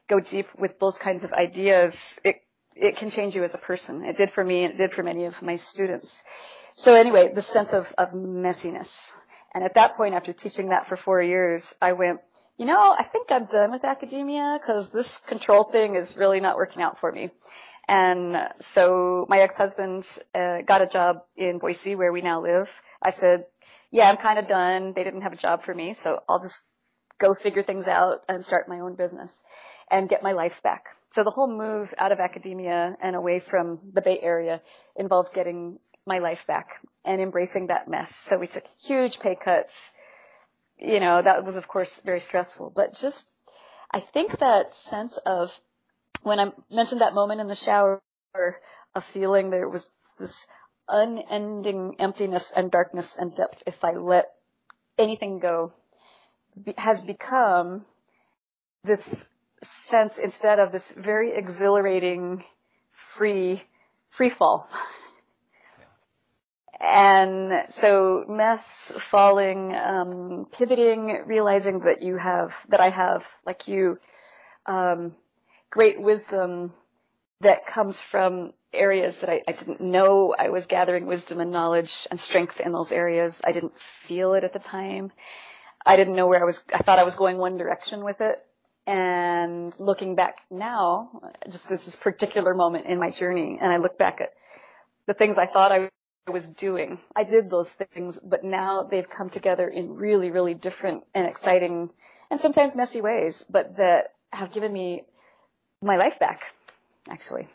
go 0.08 0.18
deep 0.18 0.48
with 0.58 0.80
those 0.80 0.98
kinds 0.98 1.22
of 1.22 1.32
ideas, 1.32 2.18
it 2.24 2.42
it 2.80 2.96
can 2.96 3.10
change 3.10 3.36
you 3.36 3.44
as 3.44 3.54
a 3.54 3.58
person. 3.58 4.04
It 4.04 4.16
did 4.16 4.30
for 4.30 4.42
me, 4.42 4.64
and 4.64 4.74
it 4.74 4.78
did 4.78 4.92
for 4.92 5.02
many 5.02 5.26
of 5.26 5.42
my 5.42 5.56
students. 5.56 6.24
So 6.72 6.94
anyway, 6.94 7.30
the 7.32 7.42
sense 7.42 7.74
of, 7.74 7.92
of 7.98 8.12
messiness. 8.12 9.12
And 9.54 9.62
at 9.64 9.74
that 9.74 9.96
point, 9.96 10.14
after 10.14 10.32
teaching 10.32 10.70
that 10.70 10.88
for 10.88 10.96
four 10.96 11.20
years, 11.22 11.74
I 11.82 11.92
went, 11.92 12.20
you 12.56 12.64
know, 12.64 12.94
I 12.98 13.04
think 13.04 13.30
I'm 13.30 13.44
done 13.44 13.70
with 13.70 13.84
academia 13.84 14.58
because 14.60 14.90
this 14.90 15.18
control 15.18 15.64
thing 15.64 15.94
is 15.94 16.16
really 16.16 16.40
not 16.40 16.56
working 16.56 16.82
out 16.82 16.98
for 16.98 17.12
me. 17.12 17.30
And 17.86 18.36
so 18.60 19.26
my 19.28 19.40
ex-husband 19.40 20.08
uh, 20.34 20.62
got 20.62 20.80
a 20.80 20.86
job 20.86 21.22
in 21.36 21.58
Boise 21.58 21.96
where 21.96 22.12
we 22.12 22.22
now 22.22 22.42
live. 22.42 22.70
I 23.02 23.10
said, 23.10 23.44
yeah, 23.90 24.08
I'm 24.08 24.16
kind 24.16 24.38
of 24.38 24.48
done. 24.48 24.92
They 24.94 25.04
didn't 25.04 25.22
have 25.22 25.32
a 25.32 25.36
job 25.36 25.64
for 25.64 25.74
me, 25.74 25.92
so 25.92 26.20
I'll 26.28 26.40
just 26.40 26.62
go 27.18 27.34
figure 27.34 27.62
things 27.62 27.88
out 27.88 28.22
and 28.28 28.44
start 28.44 28.68
my 28.68 28.80
own 28.80 28.94
business 28.94 29.42
and 29.90 30.08
get 30.08 30.22
my 30.22 30.32
life 30.32 30.60
back. 30.62 30.96
So 31.12 31.24
the 31.24 31.30
whole 31.30 31.48
move 31.48 31.92
out 31.98 32.12
of 32.12 32.20
academia 32.20 32.96
and 33.02 33.16
away 33.16 33.40
from 33.40 33.80
the 33.92 34.00
Bay 34.00 34.18
Area 34.20 34.62
involved 34.96 35.34
getting 35.34 35.78
my 36.06 36.18
life 36.18 36.46
back 36.46 36.80
and 37.04 37.20
embracing 37.20 37.66
that 37.66 37.88
mess. 37.88 38.14
So 38.14 38.38
we 38.38 38.46
took 38.46 38.64
huge 38.80 39.18
pay 39.18 39.34
cuts. 39.34 39.90
You 40.78 41.00
know, 41.00 41.20
that 41.20 41.44
was 41.44 41.56
of 41.56 41.68
course 41.68 42.00
very 42.00 42.20
stressful, 42.20 42.72
but 42.74 42.94
just, 42.94 43.30
I 43.90 44.00
think 44.00 44.38
that 44.38 44.74
sense 44.74 45.18
of 45.18 45.58
when 46.22 46.38
I 46.38 46.52
mentioned 46.70 47.00
that 47.00 47.14
moment 47.14 47.40
in 47.40 47.48
the 47.48 47.54
shower 47.54 48.00
of 48.94 49.04
feeling 49.04 49.50
there 49.50 49.68
was 49.68 49.90
this 50.18 50.46
unending 50.88 51.96
emptiness 51.98 52.56
and 52.56 52.70
darkness 52.70 53.18
and 53.18 53.34
depth 53.34 53.62
if 53.66 53.82
I 53.84 53.92
let 53.92 54.26
anything 54.98 55.38
go 55.38 55.72
has 56.76 57.04
become 57.04 57.84
this 58.84 59.28
sense 59.62 60.18
instead 60.18 60.58
of 60.58 60.72
this 60.72 60.90
very 60.90 61.32
exhilarating 61.32 62.44
free 62.92 63.62
free 64.08 64.30
fall. 64.30 64.68
And 66.80 67.68
so 67.68 68.24
mess, 68.26 68.90
falling, 68.98 69.74
um, 69.76 70.46
pivoting, 70.50 71.24
realizing 71.26 71.80
that 71.80 72.00
you 72.00 72.16
have, 72.16 72.56
that 72.70 72.80
I 72.80 72.88
have, 72.88 73.26
like 73.44 73.68
you, 73.68 73.98
um, 74.64 75.14
great 75.68 76.00
wisdom 76.00 76.72
that 77.40 77.66
comes 77.66 78.00
from 78.00 78.54
areas 78.72 79.18
that 79.18 79.28
I, 79.28 79.42
I 79.46 79.52
didn't 79.52 79.82
know 79.82 80.34
I 80.38 80.48
was 80.48 80.66
gathering 80.66 81.06
wisdom 81.06 81.40
and 81.40 81.50
knowledge 81.50 82.06
and 82.10 82.18
strength 82.18 82.60
in 82.60 82.72
those 82.72 82.92
areas. 82.92 83.40
I 83.44 83.52
didn't 83.52 83.76
feel 83.78 84.32
it 84.32 84.44
at 84.44 84.54
the 84.54 84.58
time. 84.58 85.12
I 85.84 85.96
didn't 85.96 86.16
know 86.16 86.28
where 86.28 86.40
I 86.40 86.44
was, 86.44 86.64
I 86.72 86.78
thought 86.78 86.98
I 86.98 87.04
was 87.04 87.14
going 87.14 87.36
one 87.36 87.58
direction 87.58 88.04
with 88.04 88.22
it. 88.22 88.36
And 88.90 89.72
looking 89.78 90.16
back 90.16 90.40
now, 90.50 91.22
just 91.48 91.70
at 91.70 91.78
this 91.78 91.94
particular 91.94 92.54
moment 92.54 92.86
in 92.86 92.98
my 92.98 93.10
journey, 93.10 93.56
and 93.60 93.70
I 93.70 93.76
look 93.76 93.96
back 93.96 94.20
at 94.20 94.30
the 95.06 95.14
things 95.14 95.38
I 95.38 95.46
thought 95.46 95.70
I 95.70 95.90
was 96.28 96.48
doing. 96.48 96.98
I 97.14 97.22
did 97.22 97.50
those 97.50 97.70
things, 97.70 98.18
but 98.18 98.42
now 98.42 98.82
they've 98.82 99.08
come 99.08 99.30
together 99.30 99.68
in 99.68 99.94
really, 99.94 100.32
really 100.32 100.54
different 100.54 101.04
and 101.14 101.24
exciting 101.24 101.90
and 102.32 102.40
sometimes 102.40 102.74
messy 102.74 103.00
ways, 103.00 103.46
but 103.48 103.76
that 103.76 104.14
have 104.32 104.52
given 104.52 104.72
me 104.72 105.04
my 105.80 105.96
life 105.96 106.18
back, 106.18 106.42
actually. 107.08 107.46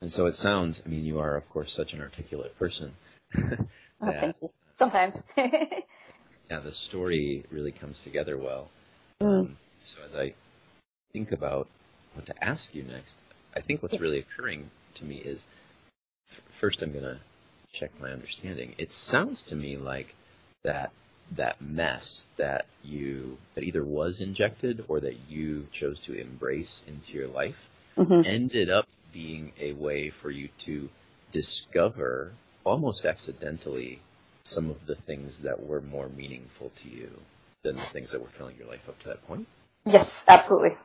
And 0.00 0.10
so 0.10 0.26
it 0.26 0.34
sounds, 0.34 0.82
I 0.84 0.88
mean, 0.88 1.04
you 1.04 1.20
are, 1.20 1.36
of 1.36 1.48
course, 1.48 1.72
such 1.72 1.92
an 1.92 2.00
articulate 2.00 2.58
person. 2.58 2.92
that, 3.34 3.60
oh, 4.00 4.10
thank 4.10 4.42
you. 4.42 4.48
Sometimes. 4.74 5.22
yeah, 5.36 6.58
the 6.60 6.72
story 6.72 7.44
really 7.52 7.70
comes 7.70 8.02
together 8.02 8.36
well. 8.36 8.68
Mm. 9.22 9.40
Um, 9.40 9.56
so 9.86 10.00
as 10.04 10.14
I 10.14 10.34
think 11.12 11.32
about 11.32 11.68
what 12.14 12.26
to 12.26 12.44
ask 12.44 12.74
you 12.74 12.82
next, 12.82 13.16
I 13.54 13.60
think 13.60 13.82
what's 13.82 14.00
really 14.00 14.18
occurring 14.18 14.70
to 14.94 15.04
me 15.04 15.16
is 15.16 15.44
f- 16.30 16.42
first 16.50 16.82
I'm 16.82 16.92
going 16.92 17.04
to 17.04 17.18
check 17.72 17.90
my 18.00 18.10
understanding. 18.10 18.74
It 18.78 18.90
sounds 18.90 19.42
to 19.44 19.56
me 19.56 19.76
like 19.76 20.14
that 20.64 20.90
that 21.32 21.60
mess 21.60 22.26
that 22.36 22.66
you 22.84 23.36
that 23.54 23.64
either 23.64 23.82
was 23.82 24.20
injected 24.20 24.84
or 24.88 25.00
that 25.00 25.16
you 25.28 25.66
chose 25.72 25.98
to 26.00 26.14
embrace 26.14 26.82
into 26.86 27.14
your 27.14 27.26
life 27.26 27.68
mm-hmm. 27.96 28.22
ended 28.24 28.70
up 28.70 28.86
being 29.12 29.52
a 29.60 29.72
way 29.72 30.10
for 30.10 30.30
you 30.30 30.48
to 30.58 30.88
discover 31.32 32.32
almost 32.64 33.04
accidentally 33.04 33.98
some 34.44 34.70
of 34.70 34.86
the 34.86 34.94
things 34.94 35.40
that 35.40 35.66
were 35.66 35.80
more 35.80 36.08
meaningful 36.08 36.70
to 36.76 36.88
you 36.88 37.10
than 37.62 37.76
the 37.76 37.82
things 37.82 38.12
that 38.12 38.20
were 38.20 38.28
filling 38.28 38.56
your 38.56 38.68
life 38.68 38.88
up 38.88 38.98
to 39.00 39.08
that 39.08 39.26
point? 39.26 39.46
Yes, 39.86 40.24
absolutely. 40.28 40.76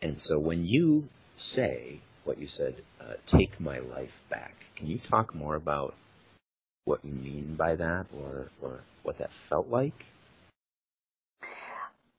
And 0.00 0.20
so 0.20 0.38
when 0.38 0.64
you 0.64 1.08
say 1.36 1.98
what 2.24 2.38
you 2.38 2.46
said, 2.46 2.76
uh, 3.00 3.14
take 3.26 3.58
my 3.60 3.80
life 3.80 4.22
back, 4.30 4.54
can 4.76 4.86
you 4.86 4.98
talk 4.98 5.34
more 5.34 5.56
about 5.56 5.94
what 6.84 7.04
you 7.04 7.12
mean 7.12 7.56
by 7.56 7.74
that 7.74 8.06
or, 8.16 8.48
or 8.62 8.80
what 9.02 9.18
that 9.18 9.32
felt 9.32 9.68
like? 9.68 10.06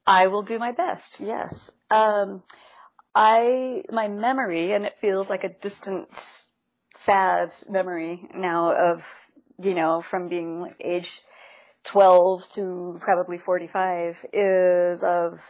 I 0.05 0.27
will 0.27 0.43
do 0.43 0.59
my 0.59 0.73
best, 0.73 1.21
yes. 1.21 1.71
Um, 1.89 2.43
I, 3.15 3.83
my 3.91 4.09
memory, 4.09 4.73
and 4.73 4.85
it 4.85 4.97
feels 4.99 5.29
like 5.29 5.43
a 5.43 5.49
distant, 5.49 6.11
sad 6.95 7.53
memory 7.69 8.27
now 8.33 8.73
of, 8.73 9.29
you 9.61 9.73
know, 9.73 10.01
from 10.01 10.27
being 10.27 10.61
like 10.61 10.75
age 10.81 11.21
12 11.87 12.49
to 12.49 12.97
probably 12.99 13.37
45 13.37 14.25
is 14.33 15.03
of, 15.03 15.41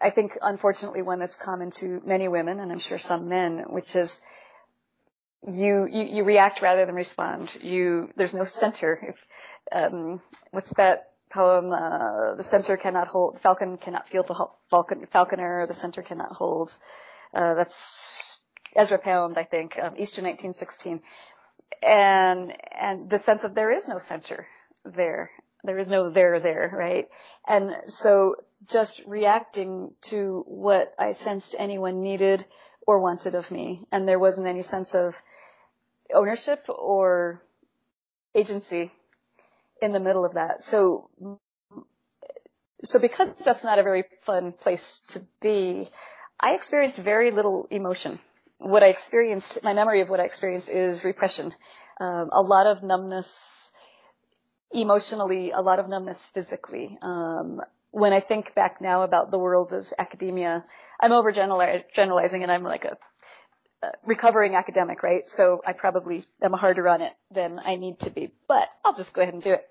I 0.00 0.10
think 0.10 0.38
unfortunately 0.40 1.02
one 1.02 1.18
that's 1.18 1.34
common 1.34 1.72
to 1.72 2.00
many 2.06 2.28
women 2.28 2.60
and 2.60 2.70
I'm 2.70 2.78
sure 2.78 2.98
some 2.98 3.28
men, 3.28 3.64
which 3.68 3.96
is 3.96 4.22
you, 5.46 5.88
you, 5.90 6.04
you 6.04 6.24
react 6.24 6.62
rather 6.62 6.86
than 6.86 6.94
respond. 6.94 7.52
You, 7.60 8.12
there's 8.16 8.32
no 8.34 8.44
center. 8.44 9.14
If, 9.72 9.92
um, 9.92 10.20
what's 10.52 10.72
that 10.74 11.10
poem, 11.30 11.72
uh, 11.72 12.36
the 12.36 12.44
center 12.44 12.76
cannot 12.76 13.08
hold, 13.08 13.40
falcon 13.40 13.76
cannot 13.76 14.08
feel 14.08 14.22
the 14.22 14.46
falcon, 14.70 15.04
falconer, 15.06 15.66
the 15.66 15.74
center 15.74 16.02
cannot 16.02 16.32
hold. 16.32 16.70
Uh, 17.34 17.54
that's 17.54 18.40
Ezra 18.76 18.98
Pound, 18.98 19.36
I 19.36 19.44
think, 19.44 19.72
um, 19.78 19.94
Easter 19.98 20.22
1916. 20.22 21.02
And, 21.82 22.54
and 22.80 23.10
the 23.10 23.18
sense 23.18 23.42
of 23.42 23.56
there 23.56 23.72
is 23.72 23.88
no 23.88 23.98
center 23.98 24.46
there. 24.94 25.30
There 25.64 25.78
is 25.78 25.90
no 25.90 26.10
there 26.10 26.40
there, 26.40 26.70
right? 26.72 27.08
And 27.46 27.74
so 27.86 28.36
just 28.68 29.02
reacting 29.06 29.92
to 30.02 30.44
what 30.46 30.94
I 30.98 31.12
sensed 31.12 31.56
anyone 31.58 32.02
needed 32.02 32.44
or 32.86 33.00
wanted 33.00 33.34
of 33.34 33.50
me. 33.50 33.86
And 33.92 34.06
there 34.06 34.18
wasn't 34.18 34.46
any 34.46 34.62
sense 34.62 34.94
of 34.94 35.20
ownership 36.12 36.64
or 36.68 37.42
agency 38.34 38.92
in 39.82 39.92
the 39.92 40.00
middle 40.00 40.24
of 40.24 40.34
that. 40.34 40.62
So, 40.62 41.10
so 42.84 42.98
because 42.98 43.32
that's 43.34 43.64
not 43.64 43.78
a 43.78 43.82
very 43.82 44.04
fun 44.22 44.52
place 44.52 45.00
to 45.10 45.22
be, 45.40 45.88
I 46.40 46.52
experienced 46.54 46.98
very 46.98 47.30
little 47.30 47.66
emotion 47.70 48.20
what 48.58 48.82
I 48.82 48.88
experienced, 48.88 49.62
my 49.62 49.72
memory 49.72 50.00
of 50.00 50.08
what 50.08 50.20
I 50.20 50.24
experienced 50.24 50.68
is 50.68 51.04
repression. 51.04 51.54
Um, 52.00 52.30
a 52.32 52.42
lot 52.42 52.66
of 52.66 52.82
numbness 52.82 53.72
emotionally, 54.72 55.50
a 55.50 55.60
lot 55.60 55.78
of 55.78 55.88
numbness 55.88 56.26
physically. 56.26 56.98
Um, 57.02 57.60
when 57.90 58.12
I 58.12 58.20
think 58.20 58.54
back 58.54 58.80
now 58.80 59.02
about 59.02 59.30
the 59.30 59.38
world 59.38 59.72
of 59.72 59.86
academia, 59.98 60.64
I'm 61.00 61.10
overgeneralizing 61.10 62.42
and 62.42 62.52
I'm 62.52 62.62
like 62.62 62.84
a, 62.84 62.98
a 63.82 63.90
recovering 64.04 64.54
academic, 64.54 65.02
right? 65.02 65.26
So 65.26 65.62
I 65.66 65.72
probably 65.72 66.24
am 66.42 66.52
harder 66.52 66.88
on 66.88 67.00
it 67.00 67.12
than 67.30 67.58
I 67.64 67.76
need 67.76 68.00
to 68.00 68.10
be, 68.10 68.32
but 68.46 68.68
I'll 68.84 68.94
just 68.94 69.14
go 69.14 69.22
ahead 69.22 69.34
and 69.34 69.42
do 69.42 69.52
it. 69.52 69.66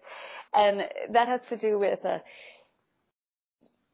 And 0.54 0.82
that 1.12 1.28
has 1.28 1.48
to 1.48 1.58
do 1.58 1.78
with, 1.78 2.04
uh, 2.06 2.20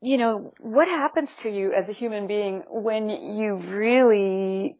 you 0.02 0.18
know, 0.18 0.54
what 0.60 0.88
happens 0.88 1.36
to 1.38 1.50
you 1.50 1.74
as 1.74 1.90
a 1.90 1.94
human 1.94 2.28
being 2.28 2.64
when 2.70 3.10
you 3.10 3.56
really 3.56 4.78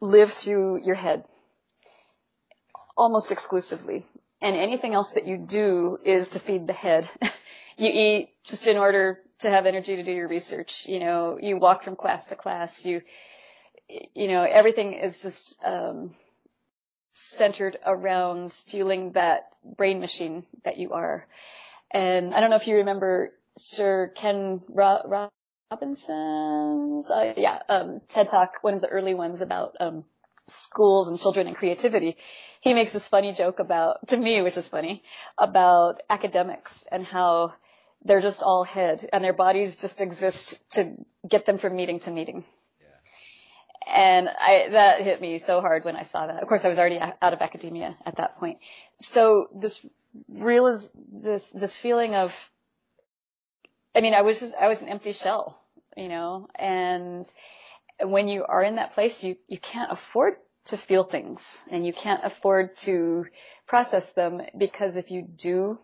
live 0.00 0.32
through 0.32 0.82
your 0.84 0.94
head 0.94 1.24
almost 2.96 3.32
exclusively. 3.32 4.06
And 4.42 4.56
anything 4.56 4.92
else 4.92 5.12
that 5.12 5.26
you 5.26 5.38
do 5.38 5.98
is 6.04 6.30
to 6.30 6.40
feed 6.40 6.66
the 6.66 6.72
head. 6.72 7.08
you 7.76 7.88
eat 7.88 8.30
just 8.44 8.66
in 8.66 8.76
order 8.76 9.20
to 9.38 9.48
have 9.50 9.66
energy 9.66 9.96
to 9.96 10.02
do 10.02 10.12
your 10.12 10.28
research. 10.28 10.84
You 10.88 10.98
know, 11.00 11.38
you 11.40 11.56
walk 11.56 11.84
from 11.84 11.96
class 11.96 12.26
to 12.26 12.34
class. 12.36 12.84
You, 12.84 13.02
you 13.88 14.28
know, 14.28 14.42
everything 14.42 14.94
is 14.94 15.18
just, 15.20 15.58
um, 15.64 16.14
centered 17.12 17.78
around 17.86 18.52
fueling 18.52 19.12
that 19.12 19.50
brain 19.76 20.00
machine 20.00 20.44
that 20.64 20.76
you 20.76 20.92
are. 20.92 21.26
And 21.90 22.34
I 22.34 22.40
don't 22.40 22.50
know 22.50 22.56
if 22.56 22.66
you 22.66 22.76
remember 22.78 23.32
Sir 23.58 24.12
Ken 24.16 24.62
Ro- 24.68 25.30
Robinson's, 25.70 27.10
uh, 27.10 27.34
yeah, 27.36 27.60
um, 27.68 28.00
TED 28.08 28.28
Talk, 28.28 28.58
one 28.62 28.74
of 28.74 28.80
the 28.80 28.88
early 28.88 29.14
ones 29.14 29.40
about 29.40 29.76
um, 29.78 30.04
schools 30.48 31.10
and 31.10 31.20
children 31.20 31.46
and 31.46 31.56
creativity. 31.56 32.16
He 32.62 32.74
makes 32.74 32.92
this 32.92 33.08
funny 33.08 33.32
joke 33.32 33.58
about, 33.58 34.06
to 34.08 34.16
me, 34.16 34.40
which 34.40 34.56
is 34.56 34.68
funny, 34.68 35.02
about 35.36 36.00
academics 36.08 36.86
and 36.90 37.04
how 37.04 37.54
they're 38.04 38.20
just 38.20 38.42
all 38.42 38.64
head 38.64 39.08
and 39.12 39.22
their 39.22 39.32
bodies 39.32 39.76
just 39.76 40.00
exist 40.00 40.62
to 40.70 40.94
get 41.28 41.44
them 41.44 41.58
from 41.58 41.76
meeting 41.76 41.98
to 42.00 42.10
meeting. 42.10 42.44
And 43.92 44.28
I, 44.28 44.68
that 44.70 45.00
hit 45.00 45.20
me 45.20 45.38
so 45.38 45.60
hard 45.60 45.84
when 45.84 45.96
I 45.96 46.02
saw 46.02 46.28
that. 46.28 46.40
Of 46.40 46.48
course, 46.48 46.64
I 46.64 46.68
was 46.68 46.78
already 46.78 47.00
out 47.00 47.32
of 47.32 47.40
academia 47.40 47.96
at 48.06 48.16
that 48.16 48.38
point. 48.38 48.58
So 49.00 49.48
this 49.52 49.84
real 50.28 50.68
is 50.68 50.88
this, 51.12 51.50
this 51.50 51.76
feeling 51.76 52.14
of 52.14 52.32
I 53.94 54.00
mean, 54.00 54.14
I 54.14 54.22
was 54.22 54.40
just, 54.40 54.54
I 54.54 54.68
was 54.68 54.82
an 54.82 54.88
empty 54.88 55.12
shell, 55.12 55.58
you 55.96 56.08
know, 56.08 56.48
and 56.54 57.30
when 58.00 58.28
you 58.28 58.44
are 58.44 58.62
in 58.62 58.76
that 58.76 58.92
place, 58.92 59.22
you, 59.22 59.36
you 59.48 59.58
can't 59.58 59.92
afford 59.92 60.36
to 60.66 60.76
feel 60.76 61.04
things 61.04 61.64
and 61.70 61.84
you 61.84 61.92
can't 61.92 62.20
afford 62.24 62.76
to 62.76 63.26
process 63.66 64.12
them 64.12 64.40
because 64.56 64.96
if 64.96 65.10
you 65.10 65.22
do, 65.22 65.78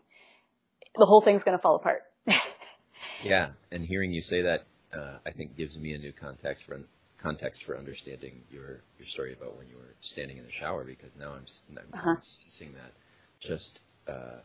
the 0.94 1.06
whole 1.06 1.20
thing's 1.20 1.44
going 1.44 1.56
to 1.56 1.62
fall 1.62 1.76
apart. 1.76 2.02
yeah. 3.23 3.50
And 3.70 3.85
hearing 3.85 4.12
you 4.12 4.23
say 4.23 4.42
that, 4.42 4.64
uh, 4.92 5.18
I 5.26 5.30
think 5.32 5.56
gives 5.56 5.76
me 5.76 5.94
a 5.94 5.99
new 5.99 6.12
context 6.12 6.64
for, 6.64 6.80
context 7.18 7.64
for 7.64 7.76
understanding 7.76 8.42
your, 8.50 8.80
your 8.99 9.08
story 9.08 9.32
about 9.32 9.56
when 9.56 9.68
you 9.68 9.76
were 9.76 9.94
standing 10.00 10.38
in 10.38 10.44
the 10.44 10.52
shower 10.52 10.85
because 10.85 11.11
now 11.18 11.32
I'm, 11.32 11.47
I'm 11.70 11.78
uh-huh. 11.92 12.16
sensing 12.23 12.73
that 12.75 12.92
just, 13.40 13.80
uh, 14.06 14.38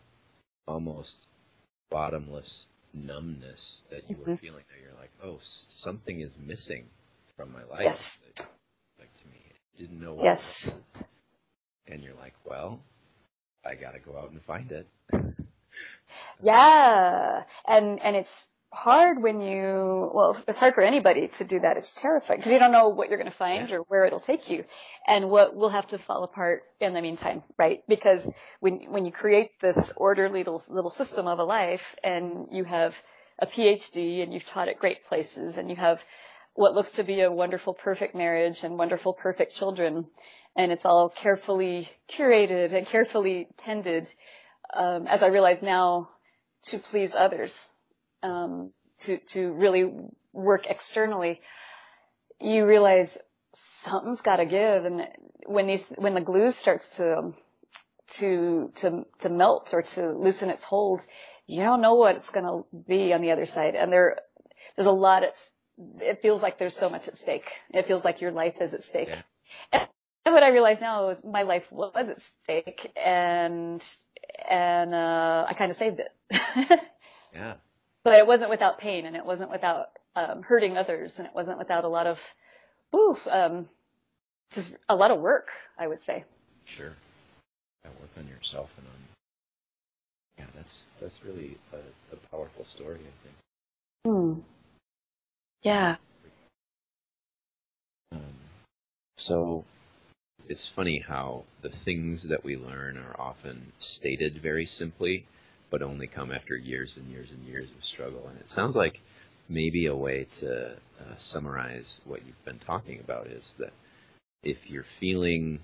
almost 0.67 1.27
bottomless 1.89 2.67
numbness 2.93 3.81
that 3.89 4.09
you 4.09 4.15
mm-hmm. 4.15 4.31
were 4.31 4.37
feeling 4.37 4.63
that 4.69 4.81
you're 4.81 4.99
like, 4.99 5.11
oh, 5.23 5.39
something 5.41 6.21
is 6.21 6.31
missing 6.39 6.85
from 7.35 7.51
my 7.51 7.63
life. 7.63 7.83
Yes. 7.83 8.19
like 8.25 8.35
to 8.35 8.43
me, 8.43 8.49
didn't 9.77 9.99
know 9.99 10.13
what. 10.13 10.25
Yes. 10.25 10.81
And 11.87 12.03
you're 12.03 12.15
like, 12.15 12.33
well, 12.45 12.79
I 13.65 13.75
got 13.75 13.93
to 13.93 13.99
go 13.99 14.17
out 14.17 14.31
and 14.31 14.41
find 14.43 14.71
it. 14.71 14.87
yeah, 16.41 17.43
and 17.67 18.01
and 18.01 18.15
it's 18.15 18.47
hard 18.73 19.21
when 19.21 19.39
you, 19.39 20.11
well, 20.13 20.35
it's 20.47 20.59
hard 20.59 20.73
for 20.73 20.81
anybody 20.81 21.27
to 21.27 21.43
do 21.43 21.59
that. 21.59 21.77
It's 21.77 21.93
terrifying 21.93 22.39
because 22.39 22.51
you 22.51 22.59
don't 22.59 22.71
know 22.71 22.89
what 22.89 23.07
you're 23.07 23.17
going 23.17 23.31
to 23.31 23.37
find 23.37 23.69
yeah. 23.69 23.75
or 23.75 23.79
where 23.81 24.05
it'll 24.05 24.19
take 24.19 24.49
you 24.49 24.65
and 25.07 25.29
what 25.29 25.55
will 25.55 25.69
have 25.69 25.87
to 25.87 25.97
fall 25.97 26.23
apart 26.23 26.63
in 26.79 26.93
the 26.93 27.01
meantime, 27.01 27.43
right? 27.57 27.83
Because 27.87 28.29
when, 28.59 28.91
when 28.91 29.05
you 29.05 29.11
create 29.11 29.51
this 29.61 29.93
orderly 29.95 30.39
little, 30.39 30.61
little 30.69 30.89
system 30.89 31.27
of 31.27 31.39
a 31.39 31.43
life 31.43 31.95
and 32.03 32.47
you 32.51 32.63
have 32.63 32.99
a 33.39 33.45
PhD 33.45 34.23
and 34.23 34.33
you've 34.33 34.45
taught 34.45 34.67
at 34.67 34.79
great 34.79 35.05
places 35.05 35.57
and 35.57 35.69
you 35.69 35.75
have 35.75 36.03
what 36.53 36.73
looks 36.75 36.91
to 36.91 37.03
be 37.03 37.21
a 37.21 37.31
wonderful, 37.31 37.73
perfect 37.73 38.15
marriage 38.15 38.63
and 38.63 38.77
wonderful, 38.77 39.13
perfect 39.13 39.55
children. 39.55 40.05
And 40.55 40.71
it's 40.71 40.85
all 40.85 41.09
carefully 41.09 41.89
curated 42.07 42.73
and 42.73 42.85
carefully 42.85 43.47
tended, 43.57 44.07
um, 44.73 45.07
as 45.07 45.23
I 45.23 45.27
realize 45.27 45.63
now, 45.63 46.09
to 46.63 46.77
please 46.77 47.15
others 47.15 47.69
um, 48.23 48.71
to 48.99 49.17
to 49.17 49.53
really 49.53 49.91
work 50.31 50.65
externally, 50.65 51.41
you 52.39 52.65
realize 52.65 53.17
something's 53.53 54.21
got 54.21 54.37
to 54.37 54.45
give, 54.45 54.85
and 54.85 55.07
when 55.45 55.67
these 55.67 55.83
when 55.95 56.13
the 56.13 56.21
glue 56.21 56.51
starts 56.51 56.97
to 56.97 57.33
to 58.13 58.71
to 58.75 59.05
to 59.19 59.29
melt 59.29 59.73
or 59.73 59.81
to 59.81 60.11
loosen 60.11 60.49
its 60.49 60.63
hold, 60.63 61.05
you 61.45 61.61
don't 61.61 61.81
know 61.81 61.95
what 61.95 62.15
it's 62.15 62.29
going 62.29 62.45
to 62.45 62.65
be 62.87 63.13
on 63.13 63.21
the 63.21 63.31
other 63.31 63.45
side, 63.45 63.75
and 63.75 63.91
there 63.91 64.17
there's 64.75 64.87
a 64.87 64.91
lot. 64.91 65.23
It's 65.23 65.51
it 65.99 66.21
feels 66.21 66.41
like 66.41 66.57
there's 66.57 66.75
so 66.75 66.89
much 66.89 67.07
at 67.07 67.17
stake. 67.17 67.49
It 67.71 67.87
feels 67.87 68.05
like 68.05 68.21
your 68.21 68.31
life 68.31 68.55
is 68.61 68.73
at 68.73 68.83
stake. 68.83 69.09
Yeah. 69.71 69.85
And 70.25 70.33
what 70.33 70.43
I 70.43 70.49
realize 70.49 70.79
now 70.79 71.09
is 71.09 71.21
my 71.23 71.41
life 71.41 71.69
was 71.69 72.09
at 72.09 72.21
stake, 72.21 72.91
and 72.95 73.83
and 74.49 74.95
uh, 74.95 75.45
I 75.49 75.53
kind 75.53 75.69
of 75.69 75.75
saved 75.77 75.99
it. 75.99 76.11
yeah 77.33 77.55
but 78.03 78.19
it 78.19 78.27
wasn't 78.27 78.49
without 78.49 78.77
pain 78.77 79.05
and 79.05 79.15
it 79.15 79.25
wasn't 79.25 79.49
without 79.49 79.89
um, 80.15 80.43
hurting 80.43 80.77
others 80.77 81.19
and 81.19 81.27
it 81.27 81.33
wasn't 81.33 81.57
without 81.57 81.85
a 81.85 81.87
lot 81.87 82.07
of, 82.07 82.21
ooh, 82.95 83.17
um, 83.29 83.69
just 84.51 84.75
a 84.89 84.95
lot 84.95 85.11
of 85.11 85.19
work, 85.19 85.49
I 85.77 85.87
would 85.87 86.01
say. 86.01 86.23
Sure. 86.65 86.93
Yeah, 87.83 87.91
work 87.99 88.11
on 88.17 88.27
yourself 88.27 88.73
and 88.77 88.87
on. 88.87 88.93
Yeah, 90.39 90.45
that's 90.55 90.83
that's 90.99 91.23
really 91.23 91.57
a, 91.73 91.77
a 92.13 92.17
powerful 92.31 92.65
story, 92.65 92.99
I 92.99 93.13
think. 93.23 93.35
Hmm. 94.05 94.39
Yeah. 95.63 95.95
Um, 98.11 98.19
so 99.17 99.63
it's 100.49 100.67
funny 100.67 100.99
how 100.99 101.43
the 101.61 101.69
things 101.69 102.23
that 102.23 102.43
we 102.43 102.57
learn 102.57 102.97
are 102.97 103.15
often 103.19 103.71
stated 103.79 104.39
very 104.39 104.65
simply, 104.65 105.25
but 105.69 105.81
only 105.81 106.07
come 106.07 106.31
after 106.31 106.55
years 106.55 106.97
and 106.97 107.09
years 107.09 107.31
and 107.31 107.45
years 107.47 107.69
of 107.77 107.85
struggle. 107.85 108.27
And 108.29 108.37
it 108.39 108.49
sounds 108.49 108.75
like 108.75 108.99
maybe 109.47 109.85
a 109.85 109.95
way 109.95 110.25
to 110.39 110.71
uh, 110.71 111.15
summarize 111.17 112.01
what 112.05 112.25
you've 112.25 112.45
been 112.45 112.59
talking 112.59 112.99
about 112.99 113.27
is 113.27 113.53
that 113.57 113.71
if 114.43 114.69
you're 114.69 114.83
feeling, 114.83 115.59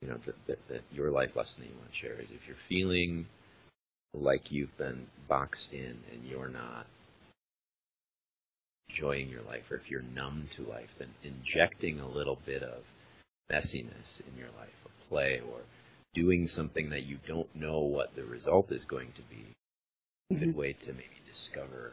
you 0.00 0.08
know, 0.08 0.16
that, 0.24 0.46
that, 0.46 0.68
that 0.68 0.82
your 0.92 1.10
life 1.10 1.34
lesson 1.34 1.62
that 1.62 1.70
you 1.70 1.76
want 1.76 1.90
to 1.90 1.98
share 1.98 2.14
is 2.14 2.30
if 2.30 2.46
you're 2.46 2.56
feeling 2.68 3.26
like 4.14 4.52
you've 4.52 4.76
been 4.78 5.06
boxed 5.28 5.72
in 5.72 5.98
and 6.12 6.24
you're 6.28 6.48
not 6.48 6.86
enjoying 8.90 9.28
your 9.28 9.42
life, 9.42 9.70
or 9.70 9.76
if 9.76 9.90
you're 9.90 10.02
numb 10.14 10.48
to 10.56 10.62
life, 10.62 10.94
then 10.98 11.08
injecting 11.22 12.00
a 12.00 12.08
little 12.08 12.38
bit 12.44 12.62
of 12.62 12.82
messiness 13.50 14.20
in 14.20 14.38
your 14.38 14.48
life, 14.58 14.74
a 14.84 15.08
play, 15.08 15.40
or 15.40 15.60
doing 16.14 16.46
something 16.46 16.90
that 16.90 17.04
you 17.04 17.18
don't 17.26 17.54
know 17.54 17.80
what 17.80 18.14
the 18.14 18.24
result 18.24 18.72
is 18.72 18.84
going 18.84 19.12
to 19.12 19.22
be. 19.22 19.44
A 20.30 20.34
mm-hmm. 20.34 20.44
good 20.44 20.56
way 20.56 20.72
to 20.72 20.88
maybe 20.88 21.20
discover 21.26 21.92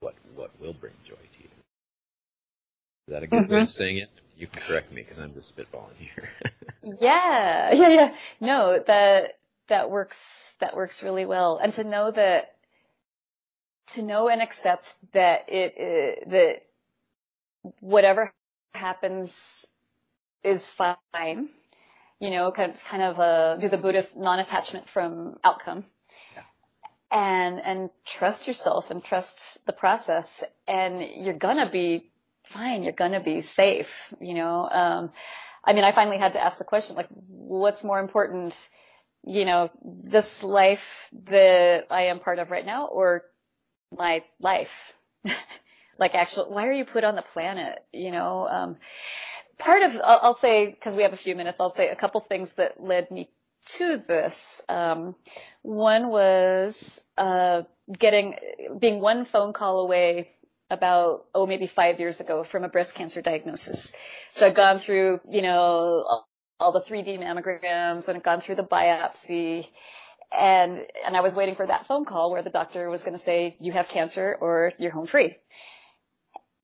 what 0.00 0.14
what 0.34 0.50
will 0.60 0.72
bring 0.72 0.94
joy 1.04 1.14
to 1.14 1.42
you. 1.42 1.48
Is 3.08 3.12
that 3.12 3.22
a 3.22 3.26
good 3.26 3.44
mm-hmm. 3.44 3.52
way 3.52 3.62
of 3.62 3.72
saying 3.72 3.98
it? 3.98 4.10
You 4.36 4.46
can 4.46 4.62
correct 4.62 4.92
me 4.92 5.02
because 5.02 5.18
I'm 5.18 5.34
just 5.34 5.54
spitballing 5.54 5.96
here. 5.98 6.30
yeah, 7.00 7.74
yeah, 7.74 7.88
yeah. 7.88 8.14
No, 8.40 8.82
that 8.86 9.38
that 9.68 9.90
works. 9.90 10.54
That 10.60 10.76
works 10.76 11.02
really 11.02 11.26
well. 11.26 11.58
And 11.62 11.72
to 11.74 11.84
know 11.84 12.10
that, 12.10 12.54
to 13.90 14.02
know 14.02 14.28
and 14.28 14.42
accept 14.42 14.94
that 15.12 15.48
it, 15.48 15.74
it 15.76 16.30
that 16.30 16.62
whatever 17.80 18.32
happens 18.74 19.66
is 20.42 20.66
fine 20.66 21.48
you 22.20 22.30
know, 22.30 22.52
it's 22.56 22.82
kind 22.82 23.02
of 23.02 23.18
a, 23.18 23.56
do 23.58 23.68
the 23.68 23.78
Buddhist 23.78 24.16
non-attachment 24.16 24.88
from 24.88 25.38
outcome. 25.42 25.84
Yeah. 26.34 26.42
And, 27.10 27.60
and 27.60 27.90
trust 28.04 28.46
yourself 28.46 28.90
and 28.90 29.02
trust 29.02 29.64
the 29.66 29.72
process 29.72 30.44
and 30.68 31.02
you're 31.02 31.34
gonna 31.38 31.70
be 31.70 32.10
fine. 32.44 32.84
You're 32.84 32.92
gonna 32.92 33.22
be 33.22 33.40
safe, 33.40 33.90
you 34.20 34.34
know. 34.34 34.68
Um, 34.70 35.12
I 35.64 35.72
mean, 35.72 35.84
I 35.84 35.92
finally 35.92 36.18
had 36.18 36.34
to 36.34 36.44
ask 36.44 36.58
the 36.58 36.64
question, 36.64 36.94
like, 36.94 37.08
what's 37.26 37.82
more 37.82 37.98
important, 37.98 38.54
you 39.24 39.46
know, 39.46 39.70
this 39.82 40.42
life 40.42 41.08
that 41.26 41.86
I 41.90 42.02
am 42.04 42.20
part 42.20 42.38
of 42.38 42.50
right 42.50 42.64
now 42.64 42.86
or 42.86 43.24
my 43.96 44.22
life? 44.40 44.94
like 45.98 46.14
actually, 46.14 46.52
why 46.52 46.66
are 46.66 46.72
you 46.72 46.84
put 46.84 47.04
on 47.04 47.14
the 47.14 47.22
planet? 47.22 47.84
You 47.92 48.10
know, 48.10 48.48
um, 48.48 48.76
part 49.58 49.82
of, 49.82 49.94
I'll, 50.02 50.20
I'll 50.22 50.34
say, 50.34 50.66
because 50.66 50.96
we 50.96 51.02
have 51.02 51.12
a 51.12 51.18
few 51.18 51.36
minutes, 51.36 51.60
I'll 51.60 51.70
say 51.70 51.90
a 51.90 51.96
couple 51.96 52.20
things 52.20 52.52
that 52.54 52.82
led 52.82 53.10
me 53.10 53.30
to 53.74 53.98
this. 53.98 54.62
Um, 54.68 55.14
one 55.62 56.08
was 56.08 57.04
uh, 57.16 57.62
getting, 57.96 58.34
being 58.78 59.00
one 59.00 59.24
phone 59.26 59.52
call 59.52 59.80
away 59.80 60.30
about, 60.70 61.26
oh, 61.34 61.46
maybe 61.46 61.66
five 61.66 62.00
years 62.00 62.20
ago 62.20 62.42
from 62.42 62.64
a 62.64 62.68
breast 62.68 62.94
cancer 62.94 63.22
diagnosis. 63.22 63.94
So 64.30 64.46
I'd 64.46 64.54
gone 64.54 64.78
through, 64.78 65.20
you 65.28 65.42
know, 65.42 65.60
all, 65.60 66.28
all 66.58 66.72
the 66.72 66.80
3D 66.80 67.18
mammograms 67.18 68.08
and 68.08 68.16
I'd 68.16 68.22
gone 68.22 68.40
through 68.40 68.56
the 68.56 68.64
biopsy 68.64 69.68
and, 70.32 70.86
and 71.04 71.16
I 71.16 71.20
was 71.20 71.34
waiting 71.34 71.56
for 71.56 71.66
that 71.66 71.86
phone 71.86 72.04
call 72.04 72.30
where 72.30 72.42
the 72.42 72.50
doctor 72.50 72.88
was 72.88 73.04
going 73.04 73.16
to 73.16 73.22
say, 73.22 73.56
you 73.60 73.72
have 73.72 73.88
cancer 73.88 74.36
or 74.40 74.72
you're 74.78 74.92
home 74.92 75.06
free. 75.06 75.36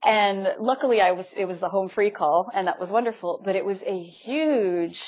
And 0.04 0.48
luckily 0.60 1.00
I 1.00 1.12
was, 1.12 1.32
it 1.32 1.46
was 1.46 1.60
the 1.60 1.68
home 1.68 1.88
free 1.88 2.10
call 2.10 2.50
and 2.54 2.68
that 2.68 2.78
was 2.78 2.90
wonderful, 2.90 3.42
but 3.44 3.56
it 3.56 3.64
was 3.64 3.82
a 3.82 4.02
huge 4.02 5.02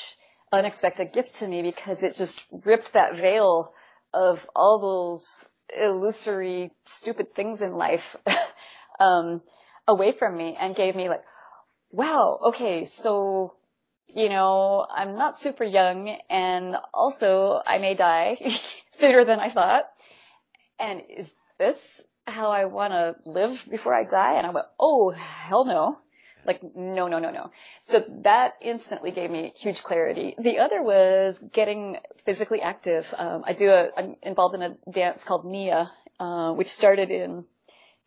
unexpected 0.53 1.13
gift 1.13 1.37
to 1.37 1.47
me 1.47 1.63
because 1.63 2.03
it 2.03 2.17
just 2.17 2.43
ripped 2.65 2.95
that 2.95 3.17
veil 3.17 3.73
of 4.13 4.49
all 4.57 4.81
those 4.81 5.49
illusory, 5.79 6.73
stupid 6.87 7.35
things 7.35 7.63
in 7.63 7.75
life, 7.75 8.17
um, 9.01 9.43
away 9.87 10.13
from 10.13 10.37
me 10.37 10.57
and 10.59 10.75
gave 10.75 10.97
me 10.97 11.09
like, 11.09 11.23
wow, 11.91 12.39
okay, 12.49 12.85
so, 12.85 13.55
you 14.15 14.29
know, 14.29 14.87
I'm 14.89 15.17
not 15.17 15.39
super 15.39 15.65
young 15.65 16.17
and 16.31 16.77
also 16.93 17.61
I 17.65 17.79
may 17.79 17.95
die 17.95 18.39
sooner 18.91 19.25
than 19.25 19.41
I 19.41 19.51
thought. 19.51 19.85
And 20.79 21.03
is 21.09 21.33
this 21.59 22.03
how 22.27 22.51
I 22.51 22.67
want 22.67 22.93
to 22.93 23.17
live 23.25 23.67
before 23.71 23.95
I 23.95 24.05
die? 24.05 24.35
And 24.35 24.47
I 24.47 24.51
went, 24.51 24.67
oh, 24.79 25.11
hell 25.11 25.65
no. 25.65 25.99
Like, 26.45 26.63
no, 26.75 27.09
no, 27.09 27.19
no, 27.19 27.31
no. 27.31 27.51
So 27.83 28.05
that 28.23 28.55
instantly 28.63 29.11
gave 29.11 29.31
me 29.31 29.53
huge 29.55 29.83
clarity. 29.83 30.35
The 30.39 30.61
other 30.61 30.83
was 30.83 31.39
getting 31.39 31.99
physically 32.25 32.63
active. 32.63 33.13
Um, 33.17 33.43
I 33.45 33.53
do 33.53 33.71
a, 33.71 33.91
I'm 33.97 34.17
involved 34.23 34.55
in 34.55 34.63
a 34.63 34.77
dance 34.91 35.25
called 35.25 35.45
Nia, 35.45 35.91
uh, 36.19 36.53
which 36.53 36.69
started 36.69 37.11
in 37.11 37.45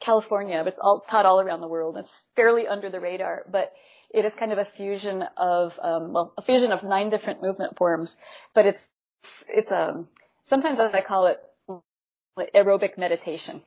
California, 0.02 0.60
but 0.60 0.68
it's 0.68 0.80
all 0.80 1.02
taught 1.02 1.26
all 1.26 1.40
around 1.40 1.62
the 1.62 1.68
world. 1.68 1.98
It's 1.98 2.24
fairly 2.36 2.68
under 2.68 2.90
the 2.90 3.00
radar, 3.00 3.46
but 3.50 3.72
it 4.14 4.26
is 4.26 4.36
kind 4.36 4.52
of 4.52 4.58
a 4.58 4.66
fusion 4.66 5.24
of, 5.38 5.80
um, 5.82 6.14
well, 6.14 6.34
a 6.38 6.42
fusion 6.42 6.72
of 6.72 6.84
nine 6.84 7.10
different 7.10 7.42
movement 7.42 7.78
forms, 7.78 8.18
but 8.54 8.66
it's, 8.66 8.86
it's, 9.48 9.72
um, 9.72 10.08
sometimes 10.44 10.80
I 10.80 11.02
call 11.02 11.28
it 11.28 11.40
aerobic 12.56 12.98
meditation 12.98 13.62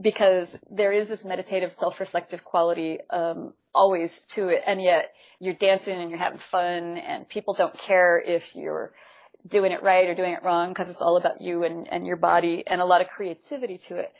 because 0.00 0.58
there 0.70 0.92
is 0.92 1.08
this 1.08 1.24
meditative 1.24 1.72
self-reflective 1.72 2.44
quality 2.44 2.98
um, 3.10 3.54
always 3.74 4.20
to 4.26 4.48
it 4.48 4.62
and 4.66 4.80
yet 4.82 5.12
you're 5.38 5.54
dancing 5.54 6.00
and 6.00 6.10
you're 6.10 6.18
having 6.18 6.38
fun 6.38 6.98
and 6.98 7.28
people 7.28 7.54
don't 7.54 7.76
care 7.78 8.18
if 8.18 8.54
you're 8.54 8.92
doing 9.46 9.72
it 9.72 9.82
right 9.82 10.08
or 10.08 10.14
doing 10.14 10.32
it 10.32 10.42
wrong 10.42 10.70
because 10.70 10.90
it's 10.90 11.02
all 11.02 11.16
about 11.16 11.40
you 11.40 11.62
and, 11.64 11.88
and 11.90 12.06
your 12.06 12.16
body 12.16 12.64
and 12.66 12.80
a 12.80 12.84
lot 12.84 13.00
of 13.00 13.08
creativity 13.08 13.78
to 13.78 13.96
it 13.96 14.12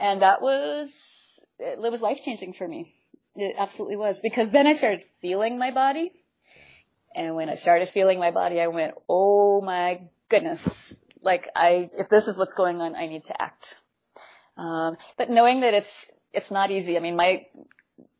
and 0.00 0.22
that 0.22 0.42
was 0.42 1.40
it 1.58 1.78
was 1.78 2.00
life 2.00 2.22
changing 2.24 2.54
for 2.54 2.66
me. 2.66 2.94
It 3.36 3.54
absolutely 3.58 3.96
was. 3.96 4.20
Because 4.20 4.50
then 4.50 4.66
i 4.66 4.72
started 4.72 5.04
feeling 5.20 5.58
my 5.58 5.70
body. 5.70 6.12
And 7.14 7.34
when 7.34 7.48
i 7.48 7.54
started 7.54 7.88
feeling 7.88 8.18
my 8.18 8.30
body 8.30 8.60
i 8.60 8.68
went 8.68 8.94
oh 9.08 9.60
my 9.60 10.00
goodness. 10.28 10.96
Like 11.22 11.48
i 11.54 11.90
if 11.92 12.08
this 12.08 12.28
is 12.28 12.38
what's 12.38 12.54
going 12.54 12.80
on 12.80 12.94
i 12.96 13.06
need 13.06 13.24
to 13.26 13.40
act. 13.40 13.80
Um, 14.56 14.96
but 15.16 15.30
knowing 15.30 15.60
that 15.60 15.74
it's 15.74 16.12
it's 16.32 16.50
not 16.50 16.70
easy. 16.70 16.96
I 16.96 17.00
mean, 17.00 17.16
my 17.16 17.46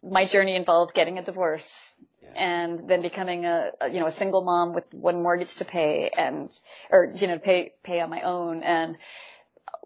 my 0.02 0.24
journey 0.24 0.56
involved 0.56 0.94
getting 0.94 1.18
a 1.18 1.24
divorce 1.24 1.94
yeah. 2.22 2.30
and 2.34 2.88
then 2.88 3.02
becoming 3.02 3.44
a, 3.44 3.70
a, 3.80 3.88
you 3.88 4.00
know 4.00 4.06
a 4.06 4.10
single 4.10 4.42
mom 4.42 4.72
with 4.72 4.84
one 4.92 5.22
mortgage 5.22 5.56
to 5.56 5.64
pay 5.64 6.10
and 6.16 6.48
or 6.90 7.12
you 7.14 7.26
know 7.26 7.38
pay 7.38 7.72
pay 7.82 8.00
on 8.00 8.10
my 8.10 8.22
own. 8.22 8.62
And 8.62 8.96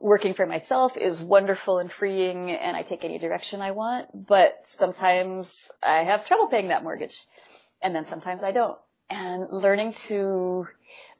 working 0.00 0.34
for 0.34 0.46
myself 0.46 0.96
is 0.96 1.20
wonderful 1.20 1.78
and 1.78 1.90
freeing 1.90 2.50
and 2.50 2.76
I 2.76 2.82
take 2.82 3.04
any 3.04 3.18
direction 3.18 3.60
I 3.60 3.72
want, 3.72 4.08
but 4.12 4.60
sometimes 4.64 5.70
I 5.82 6.04
have 6.04 6.26
trouble 6.26 6.48
paying 6.48 6.68
that 6.68 6.82
mortgage 6.82 7.20
and 7.82 7.94
then 7.94 8.04
sometimes 8.04 8.42
I 8.42 8.52
don't. 8.52 8.78
And 9.10 9.46
learning 9.50 9.92
to 10.08 10.66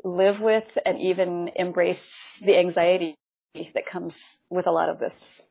live 0.03 0.41
with 0.41 0.79
and 0.85 0.99
even 1.01 1.51
embrace 1.57 2.41
the 2.43 2.57
anxiety 2.59 3.17
that 3.75 3.87
comes 3.87 4.41
with 4.51 4.67
a 4.67 4.73
lot 4.73 4.89
of 4.89 4.99
this. 4.99 5.43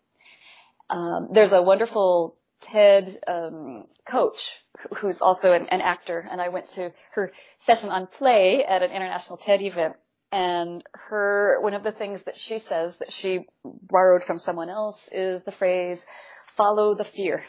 Um, 0.89 1.29
there's 1.31 1.53
a 1.53 1.61
wonderful 1.61 2.37
TED 2.61 3.17
um, 3.27 3.85
coach 4.05 4.59
who's 4.97 5.21
also 5.21 5.53
an, 5.53 5.67
an, 5.67 5.81
actor, 5.81 6.27
and 6.29 6.41
I 6.41 6.49
went 6.49 6.69
to 6.69 6.93
her 7.13 7.31
session 7.59 7.89
on 7.89 8.07
play 8.07 8.63
at 8.63 8.83
an 8.83 8.91
international 8.91 9.37
TED 9.37 9.61
event. 9.61 9.95
And 10.33 10.83
her, 10.93 11.59
one 11.61 11.75
of 11.75 11.83
the 11.83 11.91
things 11.91 12.23
that 12.23 12.35
she 12.35 12.57
says 12.57 12.97
that 12.97 13.11
she 13.11 13.45
borrowed 13.63 14.23
from 14.23 14.39
someone 14.39 14.67
else 14.67 15.07
is 15.11 15.43
the 15.43 15.51
phrase, 15.51 16.07
follow 16.47 16.95
the 16.95 17.03
fear. 17.03 17.43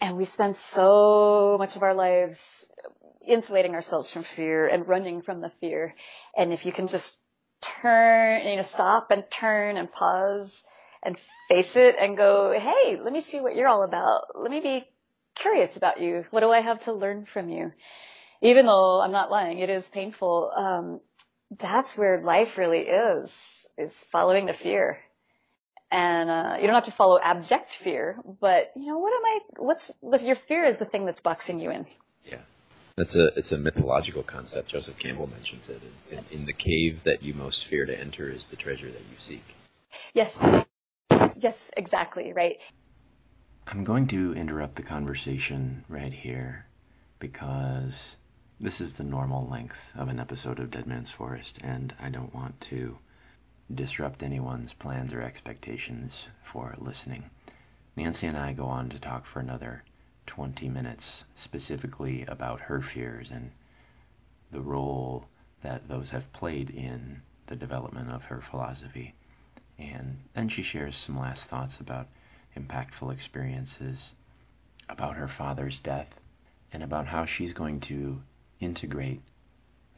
And 0.00 0.16
we 0.16 0.24
spend 0.24 0.56
so 0.56 1.54
much 1.56 1.76
of 1.76 1.84
our 1.84 1.94
lives 1.94 2.68
insulating 3.24 3.74
ourselves 3.74 4.10
from 4.10 4.24
fear 4.24 4.66
and 4.66 4.88
running 4.88 5.22
from 5.22 5.40
the 5.40 5.52
fear. 5.60 5.94
And 6.36 6.52
if 6.52 6.66
you 6.66 6.72
can 6.72 6.88
just 6.88 7.16
turn, 7.60 8.44
you 8.44 8.56
know, 8.56 8.62
stop 8.62 9.12
and 9.12 9.22
turn 9.30 9.76
and 9.76 9.92
pause 9.92 10.64
and 11.04 11.16
face 11.48 11.76
it 11.76 11.94
and 11.96 12.16
go, 12.16 12.58
hey, 12.58 12.98
let 13.00 13.12
me 13.12 13.20
see 13.20 13.38
what 13.38 13.54
you're 13.54 13.68
all 13.68 13.84
about. 13.84 14.22
Let 14.34 14.50
me 14.50 14.58
be 14.58 14.84
curious 15.36 15.76
about 15.76 16.00
you. 16.00 16.24
What 16.32 16.40
do 16.40 16.50
I 16.50 16.60
have 16.60 16.80
to 16.82 16.92
learn 16.92 17.24
from 17.24 17.50
you? 17.50 17.70
Even 18.42 18.66
though 18.66 19.00
I'm 19.00 19.12
not 19.12 19.30
lying, 19.30 19.58
it 19.58 19.70
is 19.70 19.88
painful. 19.88 20.50
Um, 20.54 21.00
that's 21.58 21.96
where 21.96 22.20
life 22.20 22.58
really 22.58 22.80
is, 22.80 23.68
is 23.76 24.04
following 24.12 24.46
the 24.46 24.54
fear. 24.54 24.98
And, 25.90 26.28
uh, 26.28 26.56
you 26.60 26.66
don't 26.66 26.74
have 26.74 26.84
to 26.84 26.90
follow 26.90 27.18
abject 27.18 27.70
fear, 27.70 28.18
but, 28.40 28.72
you 28.76 28.86
know, 28.86 28.98
what 28.98 29.12
am 29.12 29.24
I, 29.24 29.38
what's, 29.56 29.90
your 30.22 30.36
fear 30.36 30.64
is 30.64 30.76
the 30.76 30.84
thing 30.84 31.06
that's 31.06 31.20
boxing 31.20 31.60
you 31.60 31.70
in. 31.70 31.86
Yeah. 32.26 32.40
That's 32.98 33.14
a 33.14 33.26
it's 33.38 33.52
a 33.52 33.58
mythological 33.58 34.24
concept. 34.24 34.70
Joseph 34.70 34.98
Campbell 34.98 35.28
mentions 35.28 35.70
it. 35.70 35.80
In, 36.10 36.24
in, 36.32 36.46
the 36.46 36.52
cave 36.52 37.04
that 37.04 37.22
you 37.22 37.32
most 37.32 37.64
fear 37.64 37.86
to 37.86 37.96
enter 37.96 38.28
is 38.28 38.48
the 38.48 38.56
treasure 38.56 38.90
that 38.90 39.00
you 39.00 39.16
seek. 39.18 39.44
Yes, 40.14 40.36
yes, 41.36 41.70
exactly 41.76 42.32
right. 42.32 42.56
I'm 43.68 43.84
going 43.84 44.08
to 44.08 44.34
interrupt 44.34 44.74
the 44.74 44.82
conversation 44.82 45.84
right 45.88 46.12
here 46.12 46.66
because 47.20 48.16
this 48.60 48.80
is 48.80 48.94
the 48.94 49.04
normal 49.04 49.46
length 49.46 49.92
of 49.94 50.08
an 50.08 50.18
episode 50.18 50.58
of 50.58 50.72
Dead 50.72 50.84
Man's 50.84 51.12
Forest, 51.12 51.58
and 51.62 51.94
I 52.00 52.08
don't 52.08 52.34
want 52.34 52.60
to 52.62 52.98
disrupt 53.72 54.24
anyone's 54.24 54.72
plans 54.72 55.12
or 55.12 55.22
expectations 55.22 56.26
for 56.42 56.74
listening. 56.78 57.30
Nancy 57.94 58.26
and 58.26 58.36
I 58.36 58.54
go 58.54 58.66
on 58.66 58.88
to 58.88 58.98
talk 58.98 59.26
for 59.26 59.38
another 59.38 59.84
20 60.26 60.68
minutes 60.68 61.24
specifically 61.36 62.24
about 62.26 62.60
her 62.60 62.82
fears 62.82 63.30
and 63.30 63.52
the 64.50 64.60
role 64.60 65.24
that 65.62 65.86
those 65.86 66.10
have 66.10 66.32
played 66.32 66.70
in 66.70 67.22
the 67.46 67.54
development 67.54 68.10
of 68.10 68.24
her 68.24 68.40
philosophy. 68.40 69.14
And 69.78 70.18
then 70.34 70.48
she 70.48 70.62
shares 70.62 70.96
some 70.96 71.16
last 71.16 71.44
thoughts 71.44 71.78
about 71.78 72.08
impactful 72.56 73.12
experiences, 73.12 74.14
about 74.88 75.14
her 75.14 75.28
father's 75.28 75.78
death, 75.78 76.18
and 76.72 76.82
about 76.82 77.06
how 77.06 77.24
she's 77.24 77.54
going 77.54 77.78
to 77.80 78.20
integrate 78.60 79.20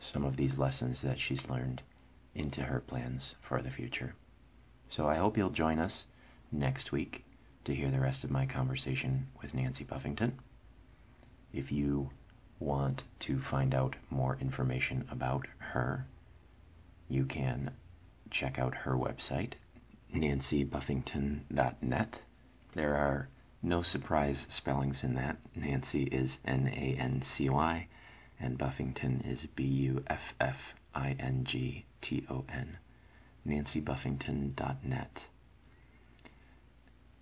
some 0.01 0.25
of 0.25 0.37
these 0.37 0.59
lessons 0.59 1.03
that 1.03 1.21
she's 1.21 1.49
learned 1.49 1.83
into 2.35 2.63
her 2.63 2.81
plans 2.81 3.35
for 3.41 3.61
the 3.61 3.71
future. 3.71 4.15
So 4.89 5.09
I 5.09 5.17
hope 5.17 5.37
you'll 5.37 5.51
join 5.51 5.79
us 5.79 6.05
next 6.53 6.93
week 6.93 7.25
to 7.65 7.75
hear 7.75 7.91
the 7.91 8.01
rest 8.01 8.25
of 8.25 8.31
my 8.31 8.47
conversation 8.47 9.27
with 9.41 9.55
Nancy 9.55 9.85
Buffington. 9.85 10.39
If 11.53 11.71
you 11.71 12.11
want 12.59 13.05
to 13.21 13.41
find 13.41 13.75
out 13.75 13.97
more 14.11 14.37
information 14.41 15.07
about 15.11 15.47
her, 15.59 16.07
you 17.09 17.25
can 17.25 17.71
check 18.31 18.59
out 18.59 18.75
her 18.75 18.95
website, 18.95 19.53
nancybuffington.net. 20.15 22.21
There 22.73 22.97
are 22.97 23.29
no 23.63 23.83
surprise 23.83 24.47
spellings 24.49 25.05
in 25.05 25.15
that. 25.15 25.37
Nancy 25.55 26.05
is 26.05 26.39
N 26.45 26.69
A 26.69 26.97
N 26.99 27.23
C 27.23 27.49
Y, 27.49 27.87
and 28.43 28.57
Buffington 28.57 29.21
is 29.21 29.45
B 29.55 29.65
U 29.65 30.03
F 30.07 30.35
F 30.41 30.75
I 30.95 31.15
N 31.19 31.45
G 31.45 31.85
T 32.01 32.25
O 32.31 32.47
N. 32.49 32.79
nancybuffington.net. 33.47 35.27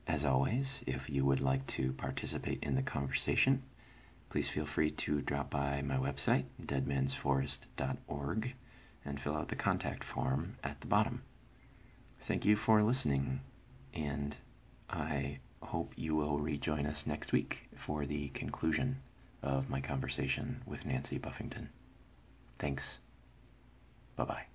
As 0.07 0.24
always, 0.24 0.85
if 0.87 1.11
you 1.11 1.24
would 1.24 1.40
like 1.40 1.66
to 1.66 1.92
participate 1.92 2.62
in 2.62 2.76
the 2.76 2.83
conversation, 2.83 3.64
please 4.31 4.48
feel 4.48 4.64
free 4.64 4.92
to 4.92 5.20
drop 5.20 5.50
by 5.50 5.83
my 5.83 5.96
website, 5.96 6.44
deadmansforest.org, 6.62 8.54
and 9.04 9.20
fill 9.20 9.37
out 9.37 9.48
the 9.48 9.57
contact 9.57 10.04
form 10.04 10.57
at 10.62 10.81
the 10.81 10.87
bottom. 10.87 11.22
Thank 12.20 12.44
you 12.44 12.54
for 12.54 12.81
listening, 12.83 13.40
and 13.92 14.37
I 14.88 15.40
hope 15.62 15.94
you 15.96 16.14
will 16.14 16.38
rejoin 16.38 16.87
us 16.87 17.07
next 17.07 17.33
week 17.33 17.68
for 17.74 18.07
the 18.07 18.28
conclusion 18.28 19.00
of 19.42 19.68
my 19.70 19.81
conversation 19.81 20.62
with 20.66 20.85
Nancy 20.85 21.18
Buffington. 21.18 21.70
Thanks. 22.59 22.98
Bye 24.16 24.24
bye. 24.24 24.46